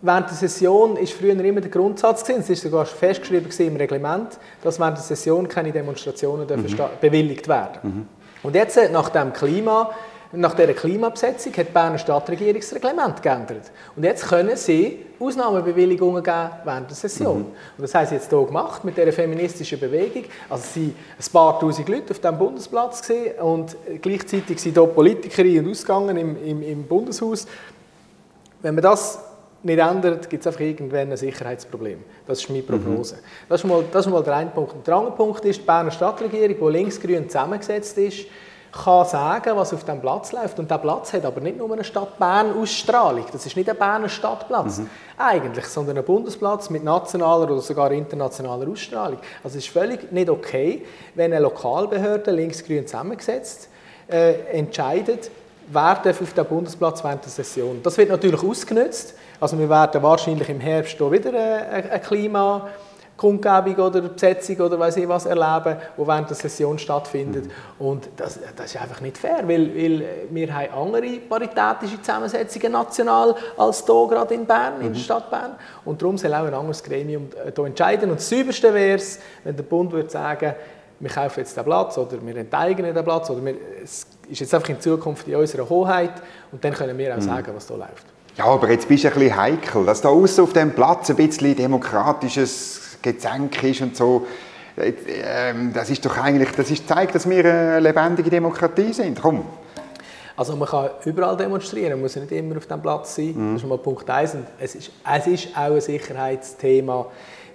während 0.00 0.30
der 0.30 0.36
Session 0.36 0.96
ist 0.96 1.12
früher 1.12 1.38
immer 1.38 1.60
der 1.60 1.70
Grundsatz 1.70 2.24
gewesen, 2.24 2.40
es 2.40 2.50
ist 2.50 2.62
sogar 2.62 2.86
festgeschrieben 2.86 3.50
im 3.58 3.76
Reglement, 3.76 4.38
dass 4.62 4.80
während 4.80 4.96
der 4.96 5.04
Session 5.04 5.46
keine 5.46 5.72
Demonstrationen 5.72 6.46
mhm. 6.46 6.76
bewilligt 7.00 7.46
werden. 7.46 7.78
Mhm. 7.82 8.08
Und 8.42 8.54
jetzt 8.54 8.78
äh, 8.78 8.88
nach 8.88 9.10
dem 9.10 9.32
Klima 9.32 9.90
nach 10.36 10.54
dieser 10.54 10.72
Klimabesetzung 10.72 11.52
hat 11.52 11.68
die 11.68 11.72
Berner 11.72 11.98
Stadtregierung 11.98 12.60
das 12.60 12.74
Reglement 12.74 13.22
geändert. 13.22 13.70
Und 13.94 14.02
jetzt 14.02 14.26
können 14.26 14.56
sie 14.56 14.98
Ausnahmebewilligungen 15.20 16.24
geben 16.24 16.50
während 16.64 16.90
der 16.90 16.96
Session. 16.96 17.38
Mhm. 17.38 17.44
Und 17.78 17.82
das 17.82 17.94
haben 17.94 18.06
sie 18.06 18.16
jetzt 18.16 18.30
hier 18.30 18.44
gemacht 18.44 18.84
mit 18.84 18.96
dieser 18.96 19.12
feministischen 19.12 19.78
Bewegung. 19.78 20.24
Also 20.48 20.64
sie 20.74 20.92
ein 21.18 21.32
paar 21.32 21.60
tausend 21.60 21.88
Leute 21.88 22.10
auf 22.10 22.18
dem 22.18 22.36
Bundesplatz 22.36 23.02
gesehen 23.02 23.38
und 23.38 23.76
gleichzeitig 24.02 24.60
sind 24.60 24.76
hier 24.76 24.86
Politikerinnen 24.86 25.70
ausgegangen 25.70 26.16
im, 26.16 26.44
im, 26.44 26.62
im 26.62 26.82
Bundeshaus. 26.84 27.46
Wenn 28.64 28.76
man 28.76 28.82
das 28.82 29.18
nicht 29.62 29.78
ändert, 29.78 30.30
gibt 30.30 30.40
es 30.40 30.46
einfach 30.46 30.60
irgendwann 30.60 31.10
ein 31.10 31.18
Sicherheitsproblem. 31.18 32.02
Das 32.26 32.40
ist 32.40 32.48
meine 32.48 32.62
Prognose. 32.62 33.16
Mhm. 33.16 33.20
Das, 33.46 33.60
ist 33.60 33.66
mal, 33.66 33.84
das 33.92 34.06
ist 34.06 34.10
mal 34.10 34.22
der 34.22 34.36
eine 34.36 34.48
Punkt. 34.48 34.86
der 34.86 34.94
andere 34.96 35.14
Punkt 35.14 35.44
ist 35.44 35.60
die 35.60 35.66
Berner 35.66 35.90
Stadtregierung, 35.90 36.56
die 36.58 36.78
linksgrün 36.78 37.28
zusammengesetzt 37.28 37.98
ist, 37.98 38.24
kann 38.72 39.04
sagen, 39.04 39.54
was 39.54 39.74
auf 39.74 39.84
dem 39.84 40.00
Platz 40.00 40.32
läuft. 40.32 40.58
Und 40.58 40.70
der 40.70 40.78
Platz 40.78 41.12
hat 41.12 41.26
aber 41.26 41.42
nicht 41.42 41.58
nur 41.58 41.70
eine 41.70 41.84
Stadt 41.84 42.18
Bern-Ausstrahlung. 42.18 43.26
Das 43.30 43.44
ist 43.44 43.54
nicht 43.54 43.68
ein 43.68 43.76
Berner 43.76 44.08
Stadtplatz 44.08 44.78
mhm. 44.78 44.88
eigentlich, 45.18 45.66
sondern 45.66 45.98
ein 45.98 46.04
Bundesplatz 46.04 46.70
mit 46.70 46.84
nationaler 46.84 47.50
oder 47.50 47.60
sogar 47.60 47.92
internationaler 47.92 48.66
Ausstrahlung. 48.66 49.18
Also 49.42 49.58
es 49.58 49.66
ist 49.66 49.72
völlig 49.74 50.10
nicht 50.10 50.30
okay, 50.30 50.86
wenn 51.14 51.34
eine 51.34 51.42
Lokalbehörde 51.42 52.30
linksgrün 52.30 52.86
zusammengesetzt 52.86 53.68
äh, 54.10 54.58
entscheidet, 54.58 55.30
wer 55.68 55.94
darf 55.96 56.20
auf 56.20 56.32
dem 56.32 56.44
Bundesplatz 56.44 57.02
während 57.02 57.24
der 57.24 57.30
Session. 57.30 57.80
Das 57.82 57.96
wird 57.98 58.10
natürlich 58.10 58.42
ausgenutzt. 58.42 59.14
Also 59.40 59.58
wir 59.58 59.68
werden 59.68 60.02
wahrscheinlich 60.02 60.48
im 60.48 60.60
Herbst 60.60 60.98
wieder 61.00 61.32
äh, 61.32 61.90
ein 61.90 62.02
Klima 62.02 62.68
Kundgebung 63.16 63.76
oder 63.76 64.00
Besetzung 64.00 64.56
oder 64.56 64.78
weiß 64.78 64.96
ich 64.96 65.08
was 65.08 65.26
erleben, 65.26 65.76
die 65.96 66.06
während 66.06 66.28
der 66.28 66.36
Session 66.36 66.78
stattfindet. 66.78 67.46
Mhm. 67.46 67.86
Und 67.86 68.08
das, 68.16 68.40
das 68.56 68.74
ist 68.74 68.80
einfach 68.80 69.00
nicht 69.00 69.18
fair, 69.18 69.46
weil, 69.46 69.72
weil 69.74 70.04
wir 70.30 70.54
haben 70.54 70.92
andere 70.92 71.18
paritätische 71.20 72.00
Zusammensetzungen 72.02 72.72
national 72.72 73.36
als 73.56 73.84
hier 73.86 74.08
gerade 74.08 74.34
in 74.34 74.44
Bern, 74.44 74.78
mhm. 74.78 74.86
in 74.86 74.92
der 74.92 74.98
mhm. 74.98 75.04
Stadt 75.04 75.30
Bern. 75.30 75.54
Und 75.84 76.02
darum 76.02 76.18
soll 76.18 76.34
auch 76.34 76.44
ein 76.44 76.54
anderes 76.54 76.82
Gremium 76.82 77.28
hier 77.54 77.64
entscheiden. 77.64 78.10
Und 78.10 78.18
das 78.18 78.28
Sauberste 78.28 78.74
wäre 78.74 78.96
es, 78.96 79.20
wenn 79.44 79.54
der 79.54 79.62
Bund 79.62 79.92
würde 79.92 80.10
sagen, 80.10 80.54
wir 81.00 81.10
kaufen 81.10 81.40
jetzt 81.40 81.56
den 81.56 81.64
Platz 81.64 81.98
oder 81.98 82.24
wir 82.24 82.36
enteignen 82.36 82.94
den 82.94 83.04
Platz 83.04 83.30
oder 83.30 83.44
wir, 83.44 83.54
es 83.82 84.06
ist 84.28 84.40
jetzt 84.40 84.54
einfach 84.54 84.68
in 84.68 84.80
Zukunft 84.80 85.26
in 85.28 85.36
unserer 85.36 85.68
Hoheit 85.68 86.12
und 86.52 86.64
dann 86.64 86.72
können 86.72 86.96
wir 86.96 87.12
auch 87.12 87.18
mhm. 87.18 87.22
sagen, 87.22 87.52
was 87.54 87.66
da 87.66 87.74
läuft. 87.74 88.06
Ja, 88.36 88.46
aber 88.46 88.70
jetzt 88.70 88.88
bist 88.88 89.04
du 89.04 89.08
ein 89.08 89.14
bisschen 89.14 89.36
heikel, 89.36 89.86
dass 89.86 90.00
da 90.00 90.08
außen 90.08 90.42
auf 90.42 90.52
dem 90.52 90.72
Platz 90.72 91.10
ein 91.10 91.16
bisschen 91.16 91.54
demokratisches 91.54 92.98
Gezänk 93.00 93.62
ist 93.62 93.80
und 93.80 93.96
so. 93.96 94.26
Ähm, 94.76 95.72
das 95.72 95.90
ist 95.90 96.04
doch 96.04 96.16
eigentlich, 96.18 96.50
das 96.50 96.68
ist, 96.70 96.88
zeigt, 96.88 97.14
dass 97.14 97.28
wir 97.28 97.44
eine 97.44 97.80
lebendige 97.80 98.30
Demokratie 98.30 98.92
sind. 98.92 99.20
Komm. 99.20 99.44
Also 100.36 100.56
man 100.56 100.68
kann 100.68 100.90
überall 101.04 101.36
demonstrieren, 101.36 101.92
man 101.92 102.00
muss 102.00 102.16
nicht 102.16 102.32
immer 102.32 102.56
auf 102.56 102.66
dem 102.66 102.82
Platz 102.82 103.14
sein. 103.14 103.34
Mhm. 103.36 103.54
Das 103.54 103.62
ist 103.62 103.68
mal 103.68 103.78
Punkt 103.78 104.08
1. 104.10 104.36
es 104.58 104.74
ist, 104.74 104.90
es 105.08 105.26
ist 105.28 105.48
auch 105.56 105.74
ein 105.74 105.80
Sicherheitsthema 105.80 107.06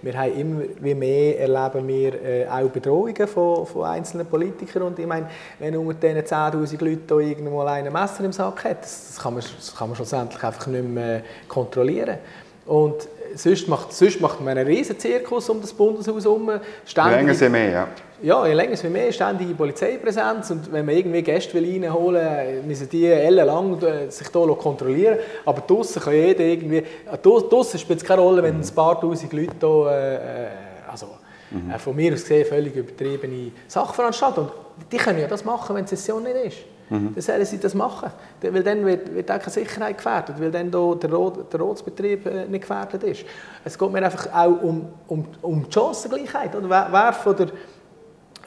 wir 0.01 0.17
haben 0.17 0.33
immer 0.33 0.95
mehr 0.95 1.39
erleben 1.39 1.87
wir 1.87 2.23
äh, 2.23 2.47
auch 2.47 2.69
Bedrohungen 2.69 3.27
von, 3.27 3.65
von 3.65 3.83
einzelnen 3.85 4.25
Politikern 4.25 4.83
und 4.83 4.99
ich 4.99 5.05
meine, 5.05 5.29
wenn 5.59 5.75
unter 5.75 6.07
diesen 6.07 6.21
10'000 6.21 6.83
Leuten 6.83 7.19
irgendwo 7.19 7.57
mal 7.57 7.67
ein 7.67 7.91
Messer 7.91 8.23
im 8.23 8.31
Sack 8.31 8.63
hat, 8.63 8.83
das, 8.83 9.07
das, 9.07 9.19
kann 9.19 9.33
man, 9.33 9.43
das 9.43 9.75
kann 9.75 9.89
man 9.89 9.95
schlussendlich 9.95 10.43
einfach 10.43 10.67
nicht 10.67 10.85
mehr 10.85 11.21
kontrollieren. 11.47 12.17
Und 12.65 13.07
sonst 13.35 13.67
macht, 13.67 13.93
sonst 13.93 14.19
macht 14.21 14.41
man 14.41 14.57
einen 14.57 14.67
riesen 14.67 14.97
Zirkus 14.99 15.49
um 15.49 15.61
das 15.61 15.73
Bundeshaus 15.73 16.23
herum. 16.23 16.51
Je 16.85 17.01
länger, 17.01 17.33
je 17.33 17.49
mehr, 17.49 17.69
ja. 17.69 17.87
Ja, 18.21 18.45
je 18.45 18.53
länger, 18.53 18.75
je 18.75 18.89
mehr 18.89 19.11
ständige 19.11 19.53
Polizeipräsenz. 19.53 20.51
Und 20.51 20.71
wenn 20.71 20.85
man 20.85 20.95
irgendwie 20.95 21.21
Gäste 21.21 21.53
will 21.53 21.63
reinholen 21.63 22.67
müssen 22.67 22.89
die 22.89 23.05
ellenlang 23.05 23.81
äh, 23.81 24.11
sich 24.11 24.27
hier 24.27 24.55
kontrollieren 24.55 25.19
Aber 25.45 25.61
draußen 25.61 26.01
kann 26.01 26.13
jeder 26.13 26.43
irgendwie... 26.43 26.83
Draußen 27.21 27.79
spielt 27.79 28.01
es 28.01 28.05
keine 28.05 28.21
Rolle, 28.21 28.43
wenn 28.43 28.59
ein 28.59 28.75
paar 28.75 28.99
tausend 28.99 29.31
Leute 29.31 29.55
hier... 29.59 29.91
Äh, 29.91 30.15
äh 30.15 30.47
also, 30.91 31.05
mhm. 31.51 31.77
von 31.77 31.95
mir 31.95 32.13
aus 32.13 32.21
gesehen 32.21 32.45
völlig 32.45 32.75
übertriebene. 32.75 33.51
Und 33.75 34.91
die 34.91 34.97
können 34.97 35.19
ja 35.19 35.27
das 35.27 35.45
machen, 35.45 35.75
wenn 35.75 35.85
die 35.85 35.89
Session 35.89 36.23
nicht 36.23 36.35
ist. 36.35 36.57
Mhm. 36.89 37.13
Dann 37.13 37.21
sollen 37.21 37.45
sie 37.45 37.59
das 37.59 37.73
machen. 37.73 38.11
Weil 38.41 38.63
dann 38.63 38.85
wird, 38.85 39.13
wird 39.13 39.29
auch 39.31 39.39
keine 39.39 39.51
Sicherheit 39.51 39.97
gefährdet, 39.97 40.39
weil 40.39 40.51
dann 40.51 40.71
da 40.71 40.95
der, 40.95 41.11
Rot, 41.11 41.51
der 41.51 41.59
Rotsbetrieb 41.59 42.25
äh, 42.25 42.45
nicht 42.45 42.61
gefährdet 42.61 43.03
ist. 43.03 43.25
Es 43.63 43.77
geht 43.77 43.91
mir 43.91 44.03
einfach 44.03 44.31
auch 44.33 44.61
um, 44.61 44.87
um, 45.07 45.25
um 45.41 45.63
die 45.63 45.71
Chancengleichheit. 45.71 46.55
Oder? 46.55 46.69
Wer, 46.69 46.87
wer 46.91 47.13
von 47.13 47.35
der 47.35 47.47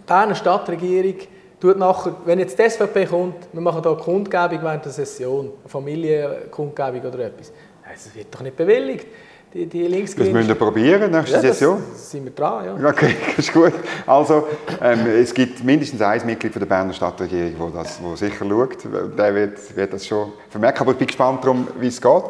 Berner 0.07 0.35
Stadtregierung 0.35 1.17
tut 1.61 1.79
nachher, 1.79 2.17
wenn 2.25 2.41
jetzt 2.41 2.59
die 2.59 2.69
SVP 2.69 3.07
kommt, 3.07 3.49
wir 3.53 3.61
machen 3.61 3.83
hier 3.83 3.93
eine 3.93 4.01
Kundgebung 4.01 4.63
während 4.63 4.85
der 4.85 4.93
Session, 4.93 5.53
eine 5.61 5.69
Familienkundgebung 5.69 7.01
oder 7.03 7.27
etwas, 7.27 7.53
das 7.85 8.15
wird 8.15 8.35
doch 8.35 8.41
nicht 8.41 8.57
bewilligt 8.57 9.07
die, 9.55 9.67
die 9.67 9.89
Das 9.89 10.17
müssen 10.17 10.49
wir 10.49 10.55
probieren, 10.55 11.11
nächste 11.11 11.37
ja, 11.37 11.41
Session. 11.41 11.83
sind 11.95 12.25
wir 12.25 12.33
dran, 12.33 12.65
ja. 12.81 12.89
Okay, 12.89 13.15
das 13.37 13.47
ist 13.47 13.53
gut. 13.53 13.73
Also, 14.07 14.49
ähm, 14.81 15.07
es 15.07 15.35
gibt 15.35 15.63
mindestens 15.63 16.01
ein 16.01 16.25
Mitglied 16.25 16.53
von 16.53 16.61
der 16.61 16.67
Berner 16.67 16.93
Stadtregierung, 16.93 17.73
das 17.75 18.03
wo 18.03 18.17
sicher 18.17 18.47
schaut. 18.49 18.79
Der 19.19 19.35
wird, 19.35 19.77
wird 19.77 19.93
das 19.93 20.07
schon 20.07 20.33
vermerken, 20.49 20.81
aber 20.83 20.93
ich 20.93 20.99
bin 20.99 21.07
gespannt 21.07 21.45
darum, 21.45 21.69
wie 21.79 21.89
es 21.89 22.01
geht. 22.01 22.23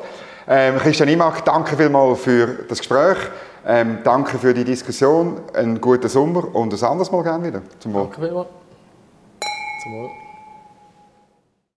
Ähm, 0.49 0.79
Christian 0.79 1.09
Imak, 1.09 1.45
danke 1.45 1.77
vielmals 1.77 2.21
für 2.21 2.49
das 2.69 2.79
Gespräch. 2.79 3.19
Ähm, 3.65 3.99
danke 4.03 4.39
für 4.39 4.53
die 4.53 4.65
Diskussion. 4.65 5.41
Einen 5.55 5.81
guten 5.81 6.09
Sommer 6.09 6.53
und 6.53 6.73
ein 6.75 6.85
anderes 6.85 7.13
Mal 7.13 7.23
gerne 7.23 7.47
wieder. 7.47 7.63
Zum 7.79 7.95
Wohl. 7.95 8.03
Danke 8.03 8.21
vielmals. 8.21 8.49
Zum 9.85 9.93
Wohl. 9.93 10.22